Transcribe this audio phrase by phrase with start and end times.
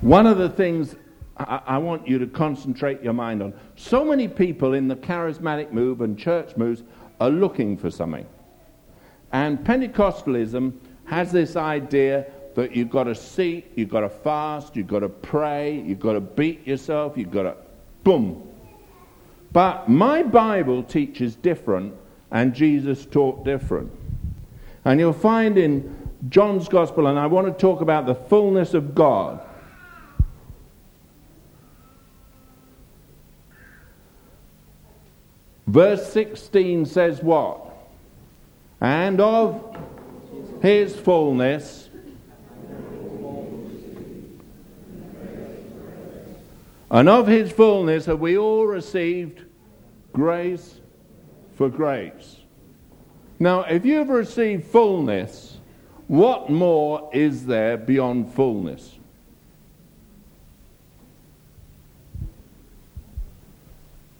[0.00, 0.94] One of the things
[1.36, 5.72] I, I want you to concentrate your mind on so many people in the charismatic
[5.72, 6.82] move and church moves
[7.20, 8.26] are looking for something.
[9.32, 10.72] And Pentecostalism
[11.06, 15.08] has this idea that you've got to seek, you've got to fast, you've got to
[15.08, 17.56] pray, you've got to beat yourself, you've got to
[18.04, 18.48] boom.
[19.52, 21.94] But my Bible teaches different,
[22.30, 23.90] and Jesus taught different.
[24.84, 28.94] And you'll find in John's Gospel, and I want to talk about the fullness of
[28.94, 29.40] God.
[35.68, 37.60] Verse 16 says what?
[38.80, 39.76] And of
[40.62, 41.90] his fullness.
[46.90, 49.42] And of his fullness have we all received
[50.14, 50.80] grace
[51.56, 52.38] for grace.
[53.38, 55.58] Now, if you've received fullness,
[56.06, 58.97] what more is there beyond fullness?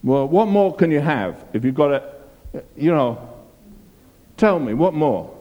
[0.09, 2.03] Well, what more can you have if you've got a,
[2.75, 3.29] you know,
[4.39, 5.37] tell me, what more?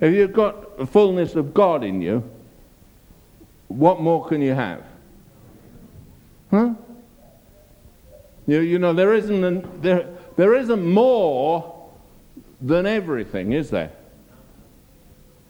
[0.00, 2.24] If you've got the fullness of God in you,
[3.66, 4.82] what more can you have?
[6.50, 6.72] Huh?
[8.46, 11.90] You, you know, there isn't, an, there, there isn't more
[12.62, 13.92] than everything, is there?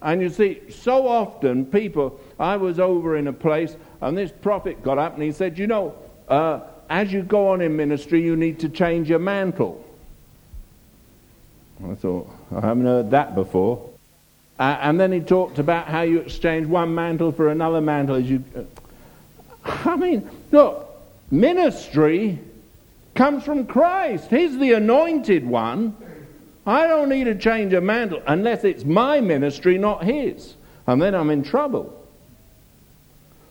[0.03, 4.83] And you see, so often people, I was over in a place and this prophet
[4.83, 5.95] got up and he said, You know,
[6.27, 9.85] uh, as you go on in ministry, you need to change your mantle.
[11.85, 13.89] I thought, I haven't heard that before.
[14.59, 18.29] Uh, and then he talked about how you exchange one mantle for another mantle as
[18.29, 18.43] you.
[18.57, 18.63] Uh,
[19.85, 20.89] I mean, look,
[21.31, 22.39] ministry
[23.15, 24.29] comes from Christ.
[24.31, 25.97] He's the anointed one.
[26.67, 30.55] I don't need to change a mantle unless it's my ministry, not his.
[30.87, 31.95] And then I'm in trouble.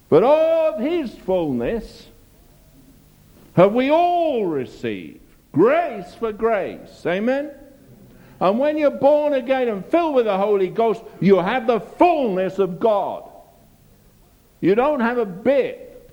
[0.10, 2.08] But of his fullness
[3.58, 5.20] have we all received
[5.52, 7.04] grace for grace.
[7.06, 7.52] Amen?
[8.40, 12.60] And when you're born again and filled with the Holy Ghost, you have the fullness
[12.60, 13.28] of God.
[14.62, 16.12] You don't have a bit.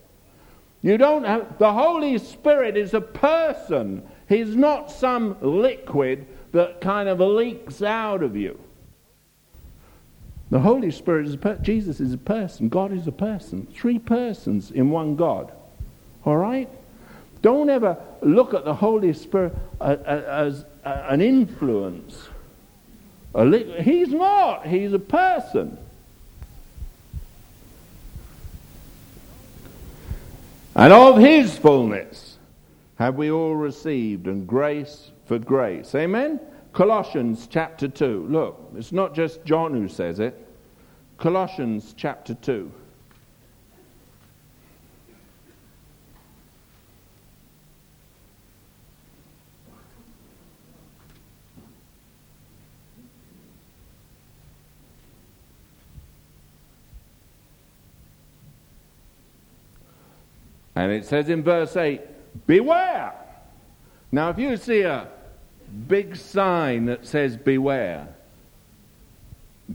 [0.80, 4.02] You don't have, the Holy Spirit is a person.
[4.28, 8.58] He's not some liquid that kind of leaks out of you.
[10.50, 12.68] The Holy Spirit is a per- Jesus is a person.
[12.68, 13.66] God is a person.
[13.74, 15.52] Three persons in one God.
[16.24, 16.70] All right?
[17.44, 22.30] Don't ever look at the Holy Spirit as an influence.
[23.36, 24.66] He's not.
[24.66, 25.76] He's a person.
[30.74, 32.38] And of his fullness
[32.96, 35.94] have we all received, and grace for grace.
[35.94, 36.40] Amen?
[36.72, 38.26] Colossians chapter 2.
[38.30, 40.48] Look, it's not just John who says it.
[41.18, 42.72] Colossians chapter 2.
[60.76, 62.00] And it says in verse 8,
[62.46, 63.14] Beware.
[64.10, 65.08] Now, if you see a
[65.88, 68.08] big sign that says beware,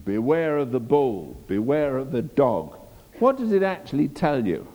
[0.05, 2.77] beware of the bull, beware of the dog,
[3.19, 4.67] what does it actually tell you?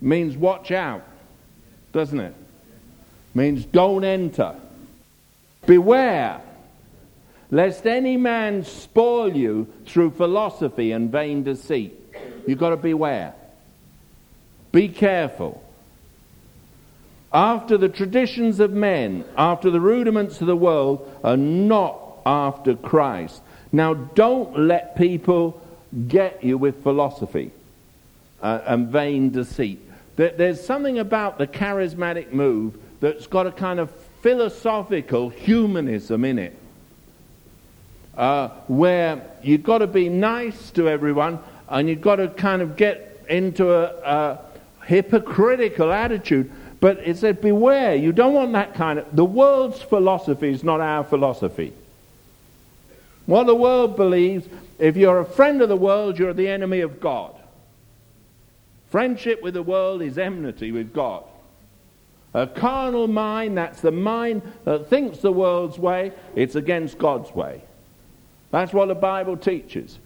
[0.00, 1.04] It means watch out,
[1.92, 2.26] doesn't it?
[2.28, 2.34] it?
[3.34, 4.54] Means don't enter.
[5.66, 6.40] Beware,
[7.50, 11.94] lest any man spoil you through philosophy and vain deceit.
[12.46, 13.34] You've got to beware.
[14.72, 15.62] Be careful.
[17.32, 23.42] After the traditions of men, after the rudiments of the world, are not after Christ.
[23.70, 25.60] Now, don't let people
[26.06, 27.50] get you with philosophy
[28.42, 29.80] uh, and vain deceit.
[30.16, 33.90] There's something about the charismatic move that's got a kind of
[34.22, 36.56] philosophical humanism in it,
[38.16, 42.76] uh, where you've got to be nice to everyone and you've got to kind of
[42.76, 44.38] get into a, a
[44.88, 46.50] hypocritical attitude.
[46.80, 49.14] But it said, beware, you don't want that kind of.
[49.14, 51.74] The world's philosophy is not our philosophy.
[53.26, 54.48] What the world believes,
[54.78, 57.34] if you're a friend of the world, you're the enemy of God.
[58.90, 61.24] Friendship with the world is enmity with God.
[62.32, 67.60] A carnal mind, that's the mind that thinks the world's way, it's against God's way.
[68.50, 69.98] That's what the Bible teaches.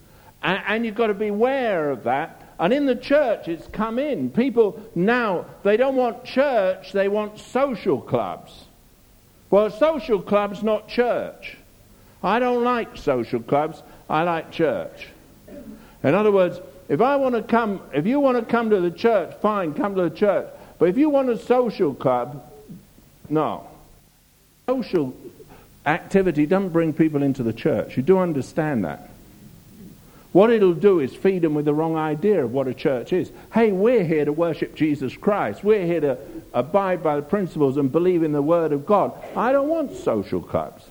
[0.43, 4.31] And, and you've got to beware of that and in the church, it's come in.
[4.31, 8.67] People now, they don't want church, they want social clubs.
[9.51, 11.57] Well, social clubs, not church.
[12.23, 15.09] I don't like social clubs, I like church.
[16.05, 18.93] In other words, if I want to come, if you want to come to the
[18.93, 20.47] church, fine, come to the church.
[20.79, 22.49] But if you want a social club,
[23.29, 23.67] no.
[24.69, 25.13] Social
[25.85, 27.97] activity doesn't bring people into the church.
[27.97, 29.12] You do understand that.
[30.33, 33.31] What it'll do is feed them with the wrong idea of what a church is.
[33.53, 35.63] Hey, we're here to worship Jesus Christ.
[35.63, 36.19] We're here to
[36.55, 39.13] abide by the principles and believe in the Word of God.
[39.37, 40.85] I don't want social clubs.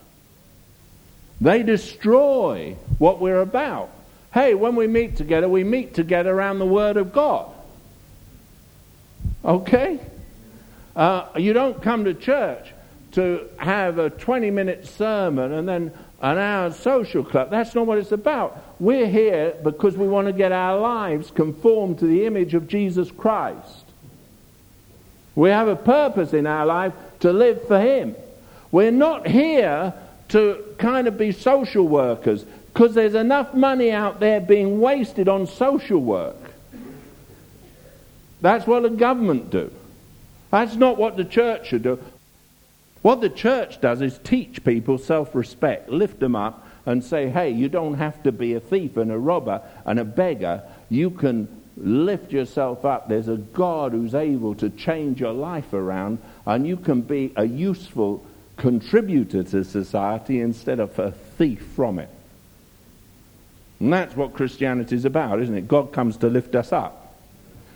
[1.39, 3.89] They destroy what we're about.
[4.31, 7.51] Hey, when we meet together, we meet together around the Word of God.
[9.43, 9.99] Okay?
[10.95, 12.73] Uh, you don't come to church
[13.13, 15.91] to have a 20 minute sermon and then
[16.21, 17.49] an hour social club.
[17.49, 18.63] That's not what it's about.
[18.81, 23.11] We're here because we want to get our lives conformed to the image of Jesus
[23.11, 23.85] Christ.
[25.35, 28.15] We have a purpose in our life to live for Him.
[28.71, 29.93] We're not here
[30.29, 32.43] to kind of be social workers
[32.73, 36.51] because there's enough money out there being wasted on social work.
[38.41, 39.71] That's what the government do.
[40.49, 41.99] That's not what the church should do.
[43.03, 47.51] What the church does is teach people self respect, lift them up, and say, hey,
[47.51, 50.63] you don't have to be a thief and a robber and a beggar.
[50.89, 51.47] You can
[51.77, 53.07] lift yourself up.
[53.07, 57.45] There's a God who's able to change your life around, and you can be a
[57.45, 58.25] useful
[58.57, 62.09] contributor to society instead of a thief from it.
[63.79, 65.67] And that's what Christianity is about, isn't it?
[65.67, 67.15] God comes to lift us up.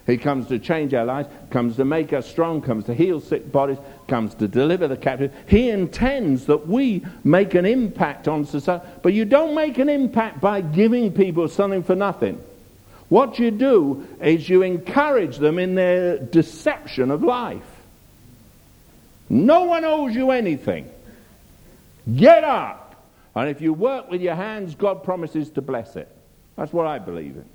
[0.05, 3.51] He comes to change our lives, comes to make us strong, comes to heal sick
[3.51, 5.33] bodies, comes to deliver the captive.
[5.47, 8.85] He intends that we make an impact on society.
[9.01, 12.41] But you don't make an impact by giving people something for nothing.
[13.09, 17.63] What you do is you encourage them in their deception of life.
[19.29, 20.89] No one owes you anything.
[22.15, 23.05] Get up.
[23.35, 26.09] And if you work with your hands, God promises to bless it.
[26.55, 27.45] That's what I believe in.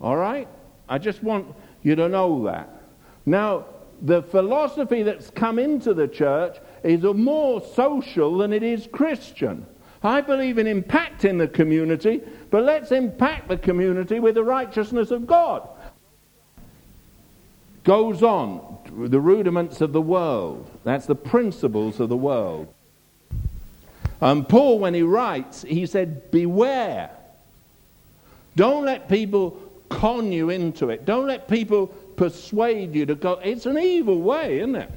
[0.00, 0.48] All right?
[0.88, 2.70] I just want you to know that.
[3.26, 3.66] Now,
[4.02, 9.64] the philosophy that's come into the church is more social than it is Christian.
[10.02, 12.20] I believe in impacting the community,
[12.50, 15.68] but let's impact the community with the righteousness of God.
[17.84, 18.78] Goes on,
[19.08, 20.68] the rudiments of the world.
[20.82, 22.72] That's the principles of the world.
[24.20, 27.10] And Paul, when he writes, he said, Beware.
[28.54, 31.04] Don't let people con you into it.
[31.04, 33.32] Don't let people persuade you to go.
[33.42, 34.92] It's an evil way, isn't it?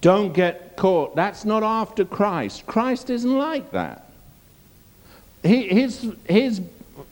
[0.00, 1.14] Don't get caught.
[1.14, 2.66] That's not after Christ.
[2.66, 4.08] Christ isn't like that.
[5.42, 6.62] He, his, his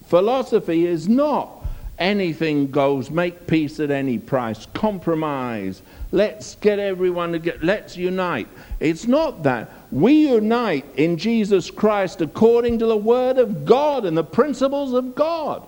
[0.07, 1.51] philosophy is not
[1.99, 8.49] anything goes, make peace at any price, compromise, let's get everyone to get, let's unite.
[8.81, 9.71] It's not that.
[9.93, 15.15] We unite in Jesus Christ according to the Word of God and the principles of
[15.15, 15.67] God.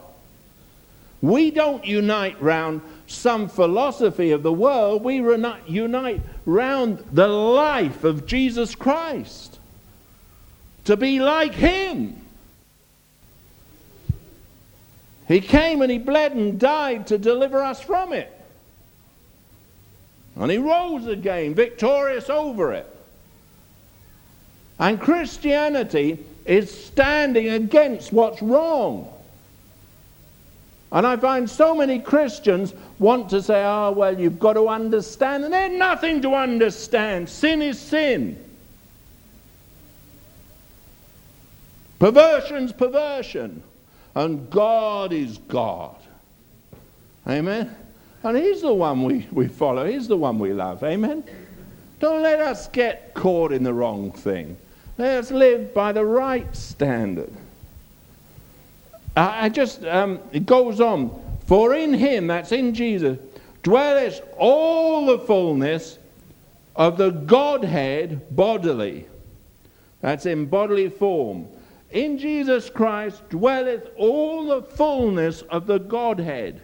[1.23, 5.17] We don't unite round some philosophy of the world, we
[5.69, 9.61] unite round the life of Jesus Christ.
[10.85, 12.21] To be like Him.
[15.29, 18.31] He came and He bled and died to deliver us from it.
[20.35, 22.89] And He rose again, victorious over it.
[24.81, 29.09] And Christianity is standing against what's wrong.
[30.93, 35.43] And I find so many Christians want to say, oh, well, you've got to understand.
[35.45, 37.31] And there's nothing to understand.
[37.31, 38.43] Sin is sin.
[41.99, 43.63] Perversion's perversion.
[44.15, 45.97] And God is God.
[47.27, 47.75] Amen?
[48.23, 49.87] And He's the one we, we follow.
[49.87, 50.85] He's the one we love.
[50.85, 51.25] Amen?
[52.01, 54.59] Don't let us get caught in the wrong thing.
[54.99, 57.33] Let us live by the right standard.
[59.17, 61.39] I just, um, it goes on.
[61.47, 63.19] For in him, that's in Jesus,
[63.63, 65.99] dwelleth all the fullness
[66.75, 69.07] of the Godhead bodily.
[70.01, 71.47] That's in bodily form.
[71.91, 76.63] In Jesus Christ dwelleth all the fullness of the Godhead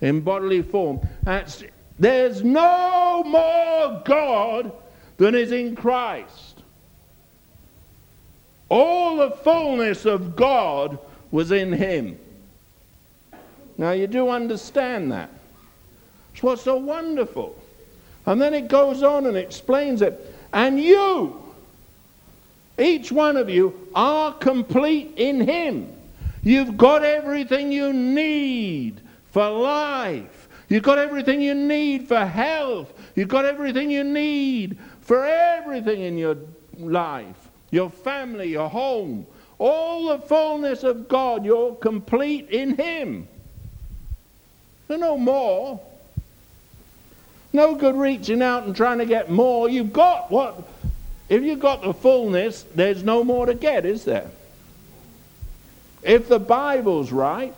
[0.00, 1.00] in bodily form.
[1.24, 1.64] That's,
[1.98, 4.72] there's no more God
[5.16, 6.62] than is in Christ.
[8.68, 10.98] All the fullness of God
[11.30, 12.18] was in him.
[13.76, 15.30] Now, you do understand that.
[16.32, 17.56] It's what's so wonderful.
[18.26, 20.34] And then it goes on and explains it.
[20.52, 21.40] And you,
[22.78, 25.92] each one of you, are complete in him.
[26.42, 30.48] You've got everything you need for life.
[30.68, 32.92] You've got everything you need for health.
[33.14, 36.36] You've got everything you need for everything in your
[36.78, 39.26] life your family, your home,
[39.58, 41.44] all the fullness of God.
[41.44, 43.28] You're complete in Him.
[44.88, 45.80] No more.
[47.52, 49.68] No good reaching out and trying to get more.
[49.68, 50.62] You've got what?
[51.28, 54.30] If you've got the fullness, there's no more to get, is there?
[56.02, 57.54] If the Bible's right,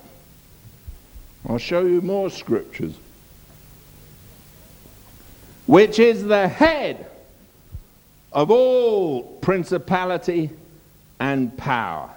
[1.48, 2.94] I'll show you more scriptures.
[5.66, 7.06] Which is the head
[8.32, 10.50] of all principality
[11.20, 12.10] and power.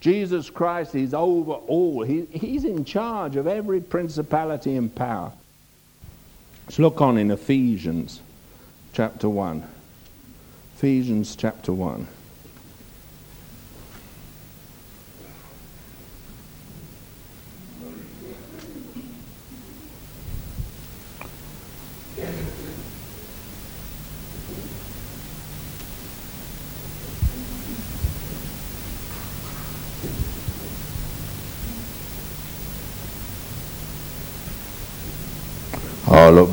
[0.00, 2.02] Jesus Christ is over all.
[2.02, 5.32] He, he's in charge of every principality and power.
[6.66, 8.20] Let's look on in Ephesians
[8.92, 9.62] chapter 1.
[10.76, 12.06] Ephesians chapter 1.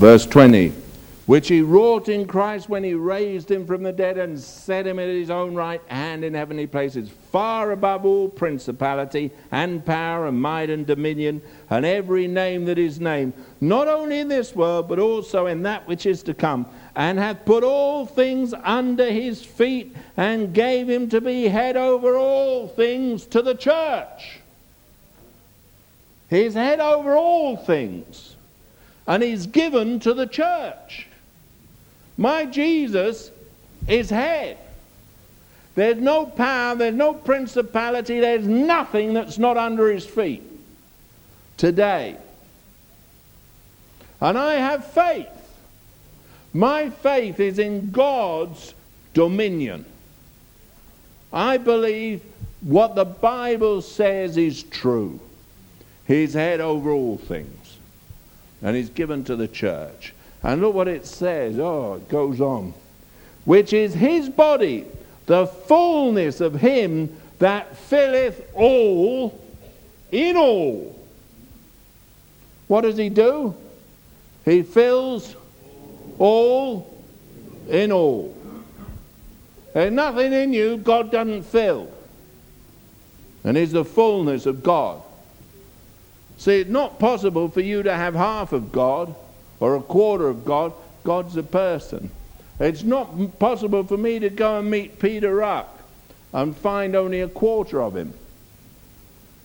[0.01, 0.73] Verse 20.
[1.27, 4.97] Which he wrought in Christ when he raised him from the dead and set him
[4.97, 10.41] at his own right hand in heavenly places, far above all principality and power and
[10.41, 11.39] might and dominion
[11.69, 15.87] and every name that is named, not only in this world, but also in that
[15.87, 16.65] which is to come,
[16.95, 22.17] and hath put all things under his feet and gave him to be head over
[22.17, 24.39] all things to the church.
[26.27, 28.30] He's head over all things
[29.11, 31.05] and is given to the church.
[32.17, 33.29] My Jesus
[33.85, 34.57] is head.
[35.75, 40.43] There's no power, there's no principality, there's nothing that's not under his feet
[41.57, 42.15] today.
[44.21, 45.27] And I have faith.
[46.53, 48.73] My faith is in God's
[49.13, 49.83] dominion.
[51.33, 52.21] I believe
[52.61, 55.19] what the Bible says is true.
[56.07, 57.61] He's head over all things
[58.61, 60.13] and is given to the church.
[60.43, 61.59] And look what it says.
[61.59, 62.73] Oh, it goes on.
[63.45, 64.85] Which is his body,
[65.25, 69.39] the fullness of him that filleth all
[70.11, 70.95] in all.
[72.67, 73.55] What does he do?
[74.45, 75.35] He fills
[76.19, 76.91] all
[77.69, 78.35] in all.
[79.73, 81.91] There's nothing in you God doesn't fill.
[83.43, 85.01] And is the fullness of God.
[86.41, 89.13] See, it's not possible for you to have half of God
[89.59, 90.73] or a quarter of God.
[91.03, 92.09] God's a person.
[92.59, 95.69] It's not possible for me to go and meet Peter Ruck
[96.33, 98.15] and find only a quarter of him.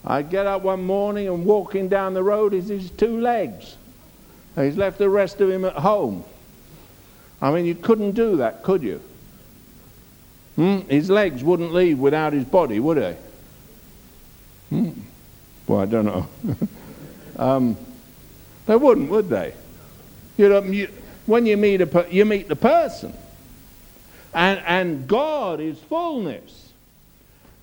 [0.07, 3.77] I get up one morning and walking down the road is his two legs.
[4.55, 6.25] he's left the rest of him at home.
[7.43, 9.03] I mean, you couldn't do that, could you?
[10.55, 10.79] Hmm?
[10.89, 13.17] His legs wouldn't leave without his body, would they?
[14.71, 14.93] Hmm.
[15.67, 16.27] Well, I don't know.
[17.39, 17.77] Um,
[18.67, 19.55] they wouldn't, would they?
[20.37, 20.89] You know, you,
[21.27, 23.15] when you meet, a, you meet the person.
[24.35, 26.73] And, and God is fullness.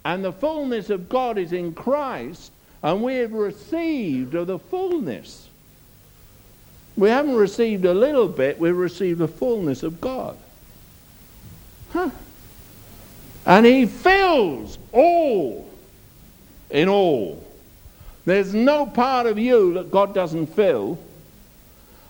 [0.06, 2.51] And the fullness of God is in Christ,
[2.82, 5.48] and we have received of the fullness.
[6.98, 10.38] We haven't received a little bit, we've received the fullness of God.
[11.92, 12.10] Huh?
[13.46, 15.70] And He fills all
[16.70, 17.43] in all.
[18.25, 20.98] There's no part of you that God doesn't fill.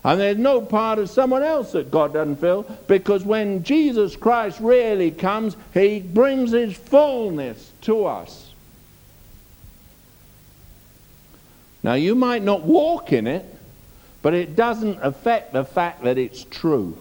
[0.04, 4.60] And there's no part of someone else that God doesn't fill because when Jesus Christ
[4.60, 8.52] really comes, he brings his fullness to us.
[11.82, 13.44] Now, you might not walk in it,
[14.20, 16.96] but it doesn't affect the fact that it's true.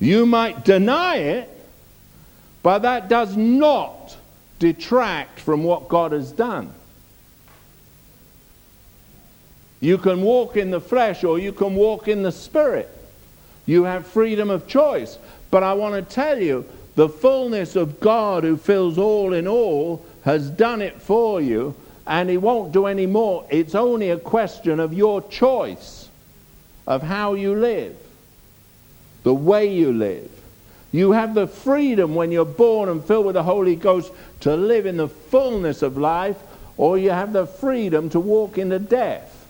[0.00, 1.50] You might deny it,
[2.62, 4.16] but that does not
[4.58, 6.72] detract from what God has done.
[9.80, 12.88] You can walk in the flesh or you can walk in the spirit.
[13.66, 15.18] You have freedom of choice.
[15.50, 20.04] But I want to tell you, the fullness of God who fills all in all
[20.24, 21.74] has done it for you,
[22.06, 23.46] and He won't do any more.
[23.50, 26.08] It's only a question of your choice
[26.86, 27.96] of how you live,
[29.22, 30.30] the way you live.
[30.94, 34.86] You have the freedom when you're born and filled with the Holy Ghost to live
[34.86, 36.36] in the fullness of life,
[36.76, 39.44] or you have the freedom to walk into death.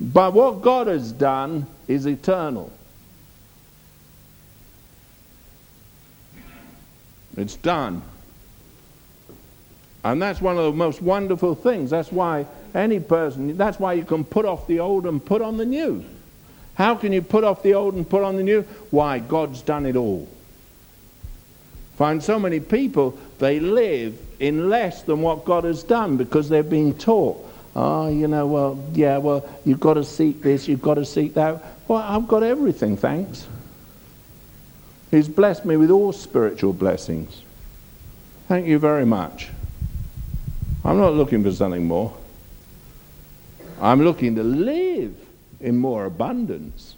[0.00, 2.72] But what God has done is eternal.
[7.36, 8.00] It's done.
[10.02, 11.90] And that's one of the most wonderful things.
[11.90, 15.58] That's why any person, that's why you can put off the old and put on
[15.58, 16.02] the new.
[16.74, 18.62] How can you put off the old and put on the new?
[18.90, 19.18] Why?
[19.18, 20.28] God's done it all.
[21.96, 26.62] Find so many people, they live in less than what God has done because they're
[26.62, 27.46] being taught.
[27.76, 31.34] Oh, you know, well, yeah, well, you've got to seek this, you've got to seek
[31.34, 31.62] that.
[31.86, 33.46] Well, I've got everything, thanks.
[35.10, 37.42] He's blessed me with all spiritual blessings.
[38.48, 39.50] Thank you very much.
[40.84, 42.16] I'm not looking for something more.
[43.80, 45.14] I'm looking to live
[45.60, 46.94] in more abundance.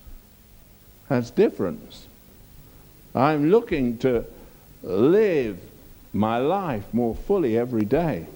[1.09, 2.07] That's difference.
[3.15, 4.25] I'm looking to
[4.83, 5.59] live
[6.13, 8.27] my life more fully every day.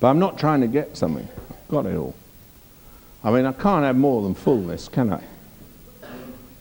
[0.00, 1.28] But I'm not trying to get something.
[1.50, 2.14] I've got it all.
[3.22, 5.22] I mean, I can't have more than fullness, can I?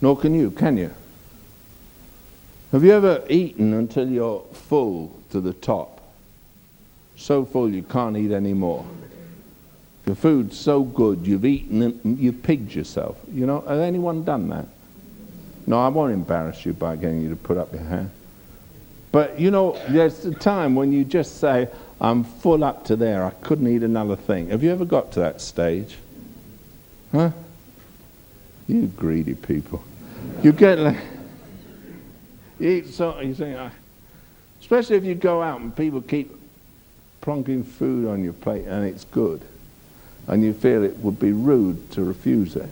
[0.02, 0.92] Nor can you, can you?
[2.72, 6.02] Have you ever eaten until you're full to the top?
[7.16, 8.86] So full you can't eat any more.
[10.10, 13.20] The food's so good you've eaten and you've pigged yourself.
[13.32, 14.66] You know, has anyone done that?
[15.68, 18.10] No, I won't embarrass you by getting you to put up your hand.
[19.12, 21.68] But you know, there's a time when you just say,
[22.02, 23.24] I'm full up to there.
[23.24, 24.50] I couldn't eat another thing.
[24.50, 25.96] Have you ever got to that stage?
[27.12, 27.30] Huh?
[28.68, 29.84] You greedy people.
[30.42, 30.98] You get like,
[32.60, 33.70] you eat something, you think, ah.
[34.60, 36.36] especially if you go out and people keep
[37.22, 39.44] plonking food on your plate and it's good,
[40.30, 42.70] and you feel it would be rude to refuse it.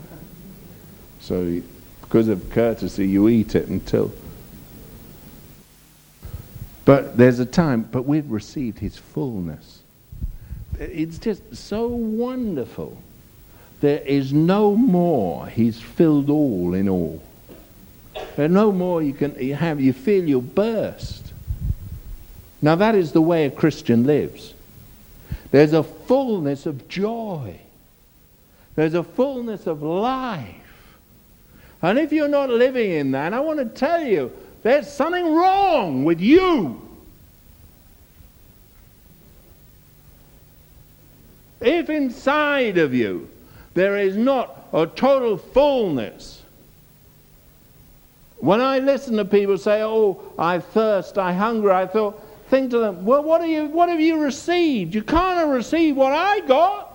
[1.20, 1.62] So,
[2.02, 4.14] because of courtesy, you eat it until
[6.88, 9.82] but there's a time, but we've received his fullness.
[10.80, 12.98] It's just so wonderful.
[13.82, 15.48] There is no more.
[15.48, 17.22] He's filled all in all.
[18.38, 19.82] There's no more you can you have.
[19.82, 21.34] You feel you'll burst.
[22.62, 24.54] Now that is the way a Christian lives.
[25.58, 27.60] There's a fullness of joy.
[28.76, 31.00] There's a fullness of life.
[31.82, 36.06] And if you're not living in that, I want to tell you, there's something wrong
[36.06, 36.80] with you.
[41.60, 43.28] If inside of you
[43.74, 46.44] there is not a total fullness,
[48.38, 52.80] when I listen to people say, Oh, I thirst, I hunger, I thought, think to
[52.80, 54.96] them, Well, what, you, what have you received?
[54.96, 56.88] You can't have received what I got.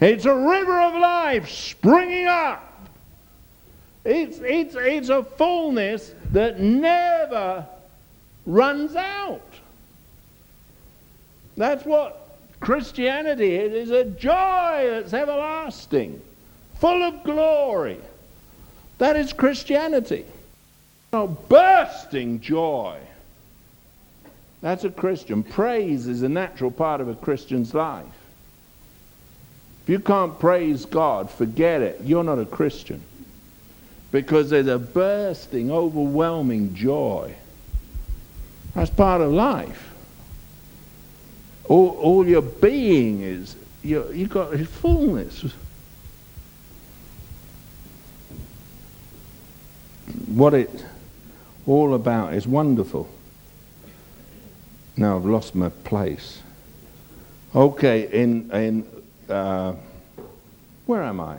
[0.00, 2.90] It's a river of life springing up.
[4.04, 7.66] It's, it's, it's a fullness that never
[8.44, 9.40] runs out.
[11.56, 13.88] That's what Christianity is.
[13.88, 16.20] It's a joy that's everlasting,
[16.74, 17.98] full of glory.
[18.98, 20.26] That is Christianity.
[21.14, 22.98] Bursting joy.
[24.60, 25.42] That's a Christian.
[25.42, 28.04] Praise is a natural part of a Christian's life.
[29.82, 32.00] If you can't praise God, forget it.
[32.02, 33.02] You're not a Christian
[34.10, 37.34] because there's a bursting, overwhelming joy.
[38.74, 39.92] That's part of life.
[41.68, 45.44] All, all your being is, you you've got fullness.
[50.26, 50.84] What it's
[51.66, 53.08] all about is wonderful.
[54.96, 56.40] Now I've lost my place.
[57.54, 58.86] Okay, in, in
[59.28, 59.74] uh,
[60.86, 61.38] where am I?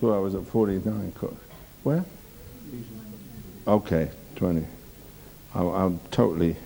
[0.00, 1.12] So I was at 49.
[1.82, 2.04] Where?
[3.66, 4.66] Okay, 20.
[5.54, 6.56] I, I'm totally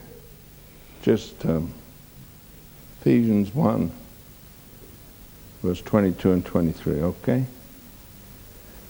[1.03, 1.73] just um,
[3.01, 3.91] Ephesians 1,
[5.63, 7.45] verse 22 and 23, okay?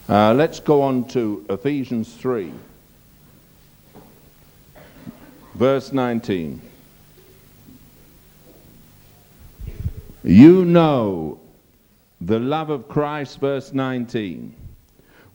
[0.09, 2.53] Uh, let's go on to Ephesians 3,
[5.55, 6.61] verse 19.
[10.23, 11.41] You know
[12.21, 14.55] the love of Christ, verse 19,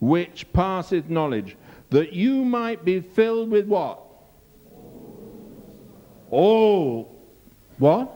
[0.01, 1.55] which passeth knowledge,
[1.91, 4.01] that you might be filled with what?
[6.31, 7.15] All
[7.77, 8.11] what?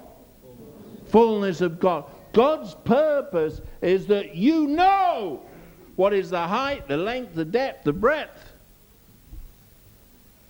[1.09, 2.05] Fullness of God.
[2.33, 5.43] God's purpose is that you know
[5.97, 8.53] what is the height, the length, the depth, the breadth.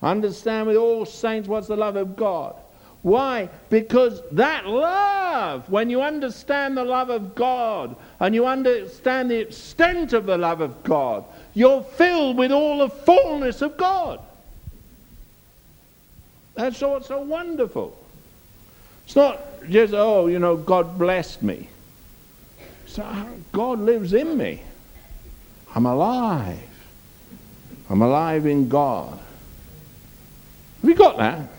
[0.02, 2.54] Understand with all saints what's the love of God.
[3.02, 3.48] Why?
[3.70, 10.12] Because that love, when you understand the love of God and you understand the extent
[10.12, 14.20] of the love of God, you're filled with all the fullness of God.
[16.56, 17.96] That's what's so wonderful.
[19.04, 21.68] It's not just, oh, you know, God blessed me.
[22.87, 23.06] So
[23.52, 24.62] God lives in me.
[25.76, 26.58] I'm alive.
[27.90, 29.18] I'm alive in God.
[30.80, 31.50] Have you got that?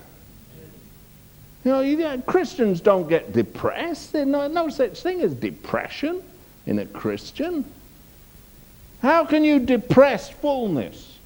[1.64, 4.14] You know, you, Christians don't get depressed.
[4.14, 6.24] There's no, no such thing as depression
[6.66, 7.64] in a Christian.
[9.04, 11.20] How can you depress fullness?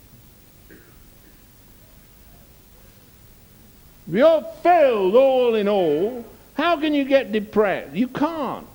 [4.08, 6.26] If you're filled all in all,
[6.56, 7.96] how can you get depressed?
[7.96, 8.68] You can't.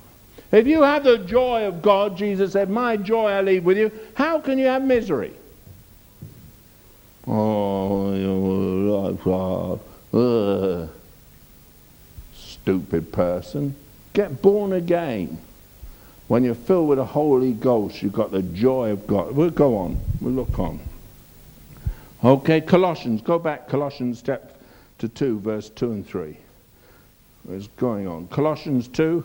[0.57, 3.93] If you have the joy of God, Jesus said, My joy I leave with you,
[4.15, 5.35] how can you have misery?
[7.27, 8.15] Oh,
[10.15, 10.89] uh,
[12.35, 13.75] stupid person.
[14.15, 15.37] Get born again.
[16.27, 19.33] When you're filled with the Holy Ghost, you've got the joy of God.
[19.33, 20.01] We'll go on.
[20.23, 20.81] We'll look on.
[22.25, 23.21] Okay, Colossians.
[23.21, 26.35] Go back, Colossians chapter 2, verse 2 and 3.
[27.43, 28.29] What's going on?
[28.29, 29.23] Colossians 2.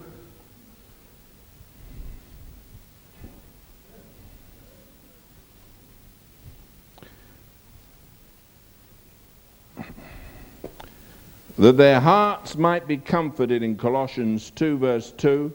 [11.61, 15.53] That their hearts might be comforted in Colossians 2, verse 2,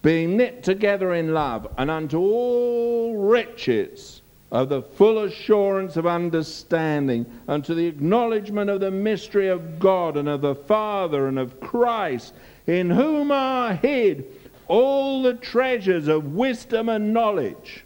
[0.00, 7.26] being knit together in love, and unto all riches of the full assurance of understanding,
[7.48, 12.34] unto the acknowledgement of the mystery of God and of the Father and of Christ,
[12.68, 14.24] in whom are hid
[14.68, 17.82] all the treasures of wisdom and knowledge.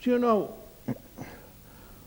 [0.00, 0.54] Do you know,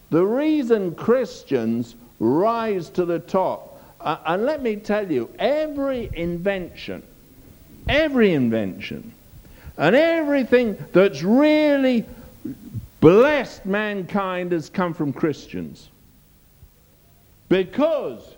[0.10, 3.69] the reason Christians rise to the top
[4.02, 7.04] uh, and let me tell you, every invention,
[7.88, 9.14] every invention,
[9.78, 12.06] and everything that's really
[13.00, 15.90] blessed mankind has come from Christians.
[17.48, 18.36] Because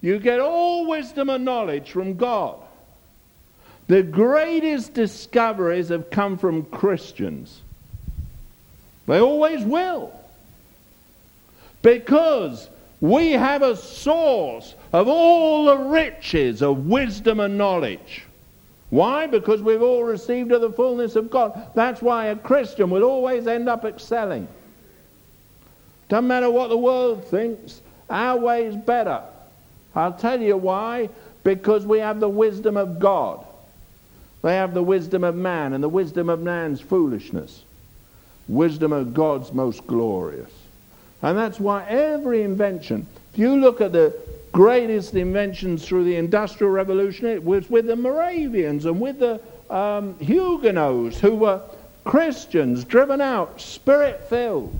[0.00, 2.56] you get all wisdom and knowledge from God.
[3.86, 7.60] The greatest discoveries have come from Christians.
[9.06, 10.12] They always will.
[11.82, 12.68] Because
[13.04, 18.24] we have a source of all the riches of wisdom and knowledge.
[18.88, 19.26] Why?
[19.26, 21.68] Because we've all received of the fullness of God.
[21.74, 24.48] That's why a Christian will always end up excelling.
[26.08, 29.20] Doesn't matter what the world thinks, our way is better.
[29.94, 31.10] I'll tell you why.
[31.42, 33.44] Because we have the wisdom of God.
[34.40, 37.64] They have the wisdom of man, and the wisdom of man's foolishness.
[38.48, 40.53] Wisdom of God's most glorious.
[41.24, 44.14] And that's why every invention, if you look at the
[44.52, 49.40] greatest inventions through the Industrial Revolution, it was with the Moravians and with the
[49.74, 51.62] um, Huguenots who were
[52.04, 54.78] Christians driven out, spirit filled.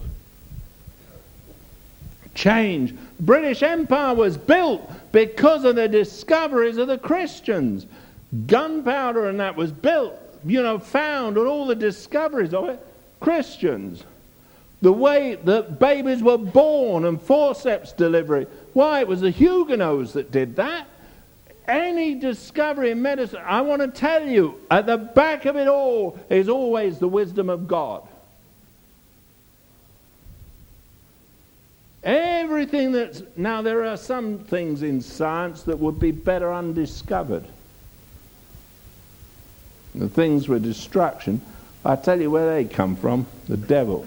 [2.34, 2.94] Change.
[3.20, 7.86] British Empire was built because of the discoveries of the Christians.
[8.46, 12.86] Gunpowder and that was built, you know, found, and all the discoveries of it,
[13.20, 14.04] Christians
[14.84, 18.46] the way that babies were born and forceps delivery.
[18.74, 19.00] Why?
[19.00, 20.86] It was the Huguenots that did that.
[21.66, 26.18] Any discovery in medicine, I want to tell you, at the back of it all
[26.28, 28.06] is always the wisdom of God.
[32.02, 33.22] Everything that's.
[33.36, 37.46] Now, there are some things in science that would be better undiscovered.
[39.94, 41.40] The things with destruction,
[41.86, 44.06] I tell you where they come from the devil.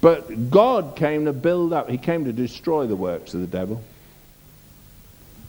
[0.00, 3.82] But God came to build up, He came to destroy the works of the devil.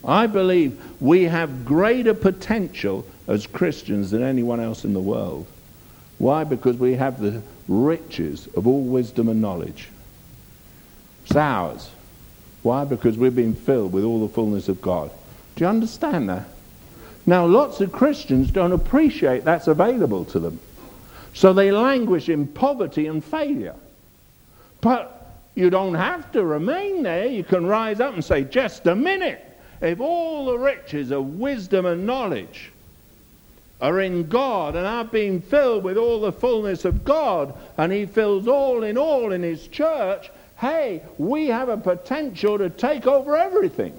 [0.03, 5.45] I believe we have greater potential as Christians than anyone else in the world.
[6.17, 6.43] Why?
[6.43, 9.89] Because we have the riches of all wisdom and knowledge.
[11.25, 11.89] It's ours.
[12.63, 12.85] Why?
[12.85, 15.11] Because we've been filled with all the fullness of God.
[15.55, 16.45] Do you understand that?
[17.25, 20.59] Now, lots of Christians don't appreciate that's available to them.
[21.33, 23.75] So they languish in poverty and failure.
[24.81, 27.25] But you don't have to remain there.
[27.25, 29.45] You can rise up and say, just a minute.
[29.81, 32.71] If all the riches of wisdom and knowledge
[33.81, 38.05] are in God, and I've been filled with all the fullness of God, and He
[38.05, 43.37] fills all in all in His church, hey, we have a potential to take over
[43.37, 43.93] everything.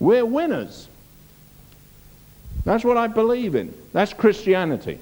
[0.00, 0.88] We're winners.
[2.64, 3.72] That's what I believe in.
[3.92, 4.98] That's Christianity.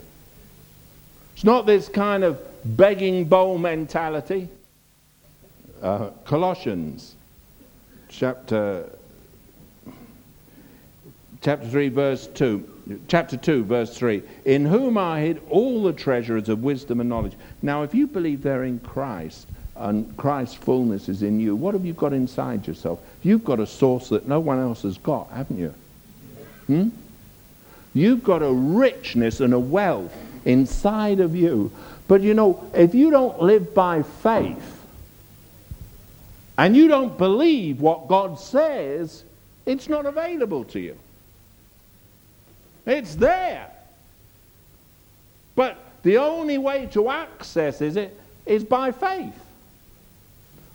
[1.40, 2.38] It's not this kind of
[2.76, 4.46] begging bowl mentality.
[5.80, 7.16] Uh, Colossians
[8.10, 8.84] chapter
[11.40, 16.50] chapter 3 verse 2 chapter 2 verse 3 in whom are hid all the treasures
[16.50, 21.22] of wisdom and knowledge now if you believe they're in christ and christ's fullness is
[21.22, 24.58] in you what have you got inside yourself you've got a source that no one
[24.58, 25.72] else has got haven't you
[26.66, 26.88] hmm?
[27.94, 30.12] you've got a richness and a wealth
[30.44, 31.70] inside of you.
[32.08, 34.84] But you know, if you don't live by faith
[36.58, 39.24] and you don't believe what God says,
[39.66, 40.96] it's not available to you.
[42.86, 43.70] It's there.
[45.54, 49.34] But the only way to access is it is by faith.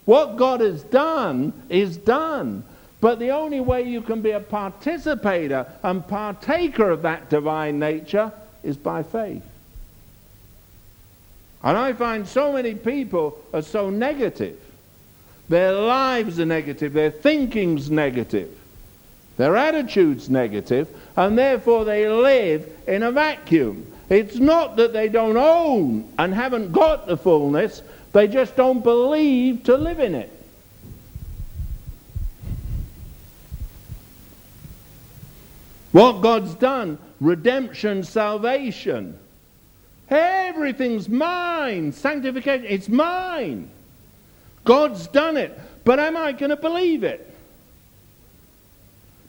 [0.06, 2.64] What God has done is done.
[3.02, 8.32] But the only way you can be a participator and partaker of that divine nature
[8.64, 9.44] is by faith.
[11.66, 14.60] And I find so many people are so negative.
[15.50, 18.56] Their lives are negative, their thinking's negative,
[19.38, 23.92] their attitude's negative, and therefore they live in a vacuum.
[24.10, 27.82] It's not that they don't own and haven't got the fullness,
[28.14, 30.32] they just don't believe to live in it.
[35.92, 39.18] What God's done, redemption, salvation,
[40.10, 41.92] everything's mine.
[41.92, 43.70] Sanctification, it's mine.
[44.64, 45.58] God's done it.
[45.84, 47.32] But am I going to believe it?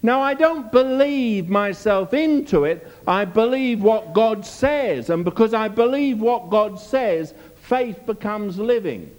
[0.02, 2.86] Now, I don't believe myself into it.
[3.06, 5.10] I believe what God says.
[5.10, 9.10] And because I believe what God says, faith becomes living.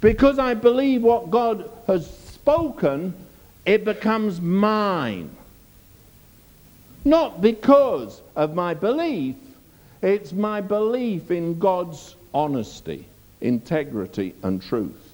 [0.00, 3.14] Because I believe what God has spoken,
[3.64, 5.30] it becomes mine.
[7.04, 9.34] Not because of my belief,
[10.06, 13.06] it's my belief in God's honesty,
[13.40, 15.12] integrity, and truth.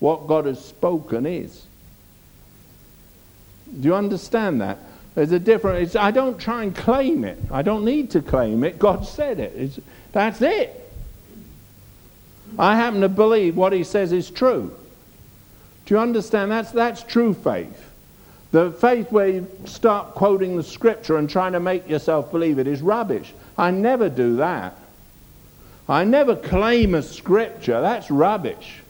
[0.00, 1.64] What God has spoken is.
[3.80, 4.78] Do you understand that?
[5.14, 5.96] There's a difference.
[5.96, 7.38] I don't try and claim it.
[7.50, 8.78] I don't need to claim it.
[8.78, 9.54] God said it.
[9.56, 9.80] It's,
[10.12, 10.80] that's it.
[12.58, 14.76] I happen to believe what he says is true.
[15.86, 16.50] Do you understand?
[16.50, 17.92] That's, that's true faith.
[18.52, 22.66] The faith where you start quoting the scripture and trying to make yourself believe it
[22.66, 23.32] is rubbish.
[23.56, 24.76] I never do that.
[25.88, 27.80] I never claim a scripture.
[27.80, 28.80] That's rubbish.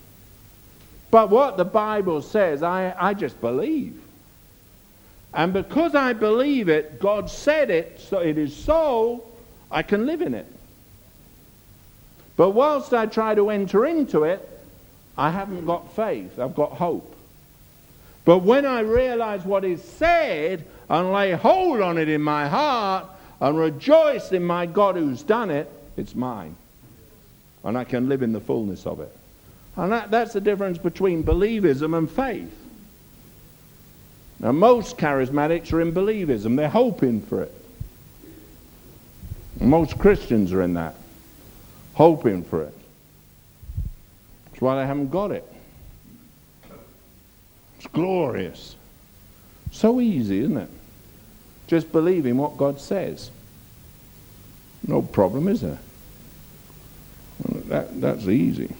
[1.11, 4.00] But what the Bible says, I, I just believe.
[5.33, 9.24] And because I believe it, God said it, so it is so,
[9.70, 10.46] I can live in it.
[12.37, 14.48] But whilst I try to enter into it,
[15.16, 17.14] I haven't got faith, I've got hope.
[18.24, 23.07] But when I realize what is said and lay hold on it in my heart
[23.40, 26.57] and rejoice in my God who's done it, it's mine.
[27.62, 29.14] And I can live in the fullness of it.
[29.77, 32.53] And that, that's the difference between believism and faith.
[34.38, 37.55] Now, most charismatics are in believism, they're hoping for it.
[39.61, 40.94] Most Christians are in that,
[41.94, 42.75] hoping for it.
[44.47, 45.51] That's why they haven't got it.
[47.79, 48.77] It's glorious.
[49.70, 50.70] So easy, isn't it?
[51.66, 53.31] Just believe in what God says.
[54.87, 55.79] No problem, is there?
[57.68, 58.74] That, that's easy.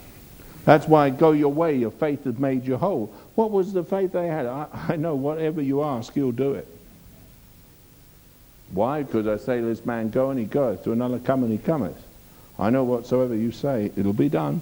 [0.63, 3.13] That's why go your way, your faith has made you whole.
[3.35, 4.45] What was the faith they had?
[4.45, 6.67] I, I know whatever you ask, he'll do it.
[8.71, 9.03] Why?
[9.03, 11.97] Because I say this man go and he goeth, to another come and he cometh.
[12.57, 14.61] I know whatsoever you say, it'll be done.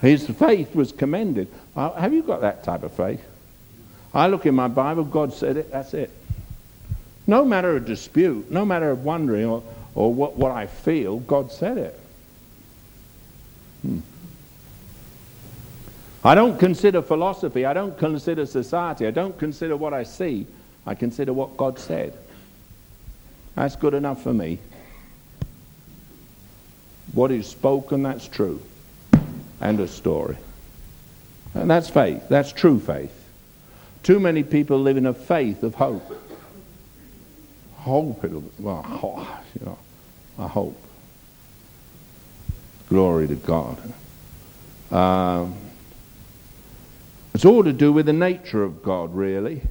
[0.00, 1.48] His faith was commended.
[1.74, 3.24] Uh, have you got that type of faith?
[4.14, 6.10] I look in my Bible, God said it, that's it.
[7.26, 9.62] No matter of dispute, no matter of wondering or,
[9.94, 12.00] or what, what I feel, God said it.
[13.82, 14.00] Hmm.
[16.24, 17.64] I don't consider philosophy.
[17.64, 19.06] I don't consider society.
[19.06, 20.46] I don't consider what I see.
[20.84, 22.16] I consider what God said.
[23.54, 24.58] That's good enough for me.
[27.12, 28.60] What is spoken, that's true.
[29.60, 30.36] And a story.
[31.54, 32.28] And that's faith.
[32.28, 33.12] That's true faith.
[34.02, 36.25] Too many people live in a faith of hope.
[37.86, 39.78] Hope it'll, be, well, you know,
[40.40, 40.76] I hope.
[42.88, 43.80] Glory to God.
[44.90, 45.54] Um,
[47.32, 49.62] it's all to do with the nature of God, really.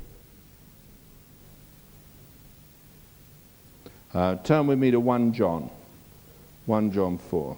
[4.14, 5.70] Uh, turn with me to 1 John.
[6.68, 7.58] 1 John 4.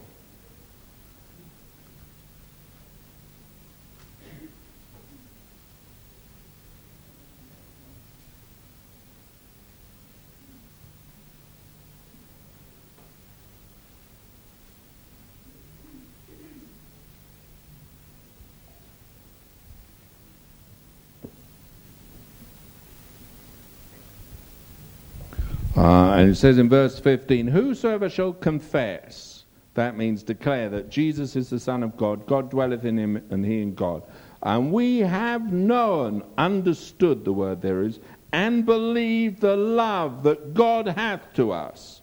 [25.77, 31.35] Uh, and it says in verse 15, Whosoever shall confess, that means declare that Jesus
[31.35, 34.01] is the Son of God, God dwelleth in him, and he in God.
[34.41, 37.99] And we have known, understood the word there is,
[38.31, 42.01] and believed the love that God hath to us.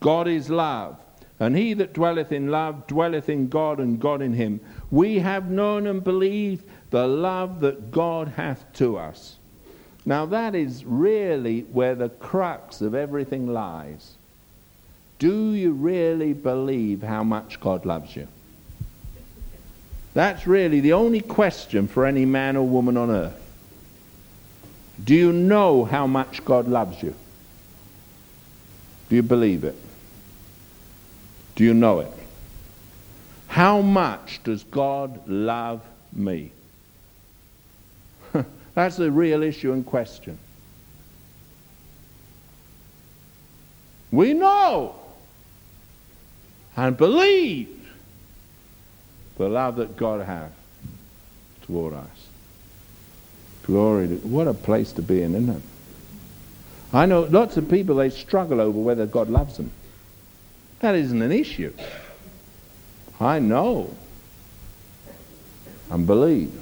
[0.00, 0.98] God is love.
[1.38, 4.60] And he that dwelleth in love dwelleth in God, and God in him.
[4.90, 9.38] We have known and believed the love that God hath to us.
[10.04, 14.16] Now, that is really where the crux of everything lies.
[15.18, 18.26] do you really believe how much God loves you?
[20.14, 23.40] That's really the only question for any man or woman on earth.
[25.02, 27.14] Do you know how much God loves you?
[29.08, 29.76] Do you believe it?
[31.54, 32.12] Do you know it?
[33.46, 36.50] How much does God love me?
[38.74, 40.38] That's the real issue and question.
[44.10, 44.94] We know
[46.76, 47.68] and believe
[49.36, 50.50] the love that God has
[51.62, 52.28] toward us.
[53.64, 55.62] Glory to what a place to be in, isn't it?
[56.92, 59.70] I know lots of people they struggle over whether God loves them.
[60.80, 61.72] That isn't an issue.
[63.20, 63.94] I know
[65.90, 66.61] and believe.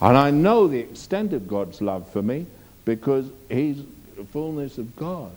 [0.00, 2.46] And I know the extent of God's love for me
[2.84, 3.82] because He's
[4.16, 5.32] the fullness of God.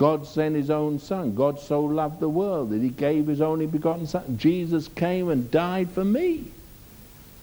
[0.00, 1.34] God sent his own son.
[1.34, 4.38] God so loved the world that he gave his only begotten son.
[4.38, 6.46] Jesus came and died for me.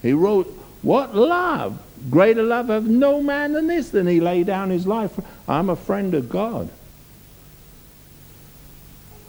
[0.01, 0.47] He wrote,
[0.81, 1.79] What love?
[2.09, 5.11] Greater love of no man than this, than he laid down his life.
[5.11, 6.69] For I'm a friend of God.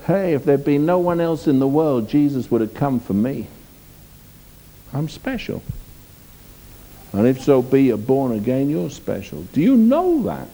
[0.07, 3.13] Hey, if there'd been no one else in the world, Jesus would have come for
[3.13, 3.47] me.
[4.95, 5.63] I'm special.
[7.13, 9.43] And if so be you're born again, you're special.
[9.53, 10.49] Do you know that?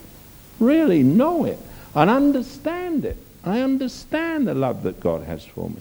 [0.60, 1.58] Really know it
[1.94, 3.16] and understand it.
[3.44, 5.80] I understand the love that God has for me.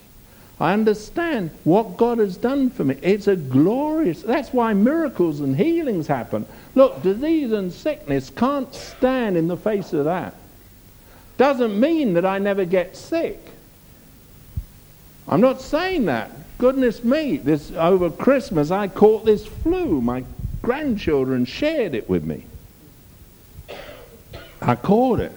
[0.60, 2.98] I understand what God has done for me.
[3.02, 6.46] It's a glorious, that's why miracles and healings happen.
[6.76, 10.36] Look, disease and sickness can't stand in the face of that.
[11.38, 13.40] Doesn't mean that I never get sick.
[15.28, 16.32] I'm not saying that.
[16.58, 20.00] Goodness me, this over Christmas I caught this flu.
[20.02, 20.24] My
[20.64, 22.46] grandchildren shared it with me.
[24.62, 25.34] I caught it.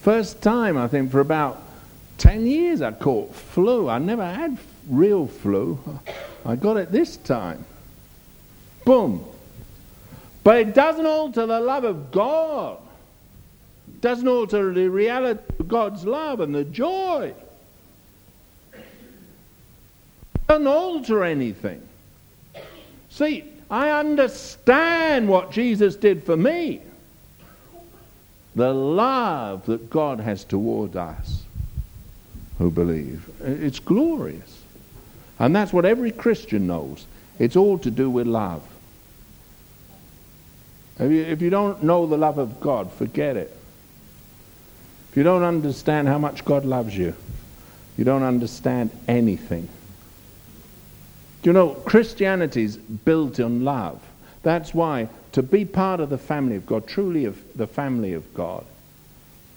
[0.00, 1.60] First time, I think, for about
[2.18, 3.88] 10 years I caught flu.
[3.88, 4.56] I never had
[4.88, 5.78] real flu.
[6.46, 7.64] I got it this time.
[8.84, 9.24] Boom.
[10.44, 12.78] But it doesn't alter the love of God.
[13.88, 17.34] It doesn't alter the reality of God's love and the joy.
[18.72, 21.82] It doesn't alter anything.
[23.10, 26.82] See, I understand what Jesus did for me
[28.54, 31.44] the love that God has toward us
[32.58, 33.30] who believe.
[33.40, 34.62] It's glorious.
[35.38, 37.06] And that's what every Christian knows.
[37.38, 38.62] It's all to do with love.
[40.98, 43.56] If you, if you don't know the love of God, forget it.
[45.10, 47.14] If you don't understand how much God loves you,
[47.96, 49.68] you don't understand anything.
[51.48, 54.02] You know, Christianity's built on love.
[54.42, 58.34] That's why to be part of the family of God, truly of the family of
[58.34, 58.66] God,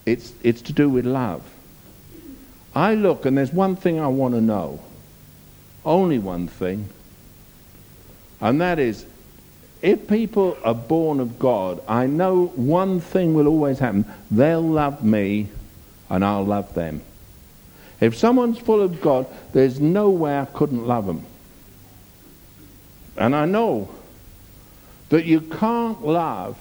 [0.06, 1.44] it's, it's to do with love.
[2.74, 4.80] I look and there's one thing I want to know.
[5.84, 6.88] Only one thing.
[8.40, 9.06] And that is,
[9.82, 14.06] if people are born of God, I know one thing will always happen.
[14.32, 15.50] They'll love me
[16.10, 17.02] and I'll love them.
[18.00, 21.26] If someone's full of God, there's no way I couldn't love them.
[23.22, 23.88] And I know
[25.10, 26.58] that you can't love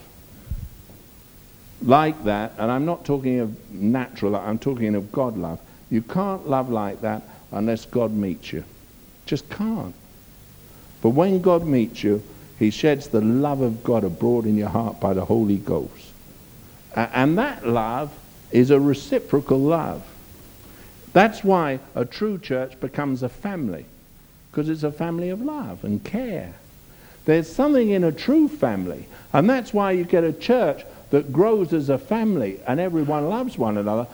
[1.81, 5.59] like that, and I'm not talking of natural, love, I'm talking of God love.
[5.89, 8.63] You can't love like that unless God meets you.
[9.25, 9.95] Just can't.
[11.01, 12.23] But when God meets you,
[12.59, 16.13] he sheds the love of God abroad in your heart by the Holy Ghost.
[16.95, 18.13] And that love
[18.51, 20.07] is a reciprocal love.
[21.15, 23.87] That's why a true church becomes a family,
[24.51, 26.55] because it's a family of love and care.
[27.25, 29.07] There's something in a true family.
[29.33, 33.57] And that's why you get a church that grows as a family and everyone loves
[33.57, 34.07] one another.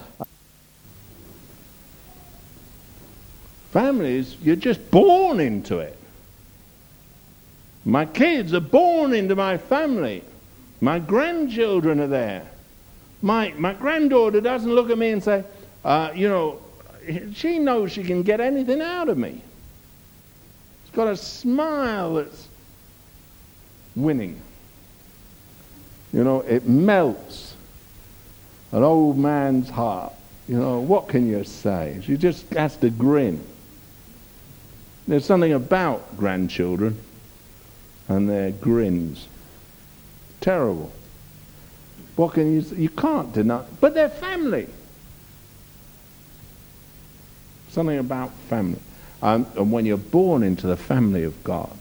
[3.71, 5.97] Families, you're just born into it.
[7.85, 10.25] My kids are born into my family.
[10.81, 12.51] My grandchildren are there.
[13.23, 15.45] My, my granddaughter doesn't look at me and say,
[15.85, 16.59] uh, you know,
[17.35, 19.41] she knows she can get anything out of me.
[20.97, 22.49] Got a smile that's
[23.95, 24.41] winning.
[26.11, 27.55] You know, it melts
[28.73, 30.15] an old man's heart.
[30.49, 32.01] You know, what can you say?
[32.03, 33.45] She just has to grin.
[35.07, 36.99] There's something about grandchildren
[38.09, 39.29] and their grins.
[40.41, 40.91] Terrible.
[42.15, 42.77] What can you say?
[42.77, 43.67] You can't deny.
[43.83, 44.67] But they're family.
[47.69, 48.81] Something about family.
[49.23, 51.77] Um, and when you're born into the family of God,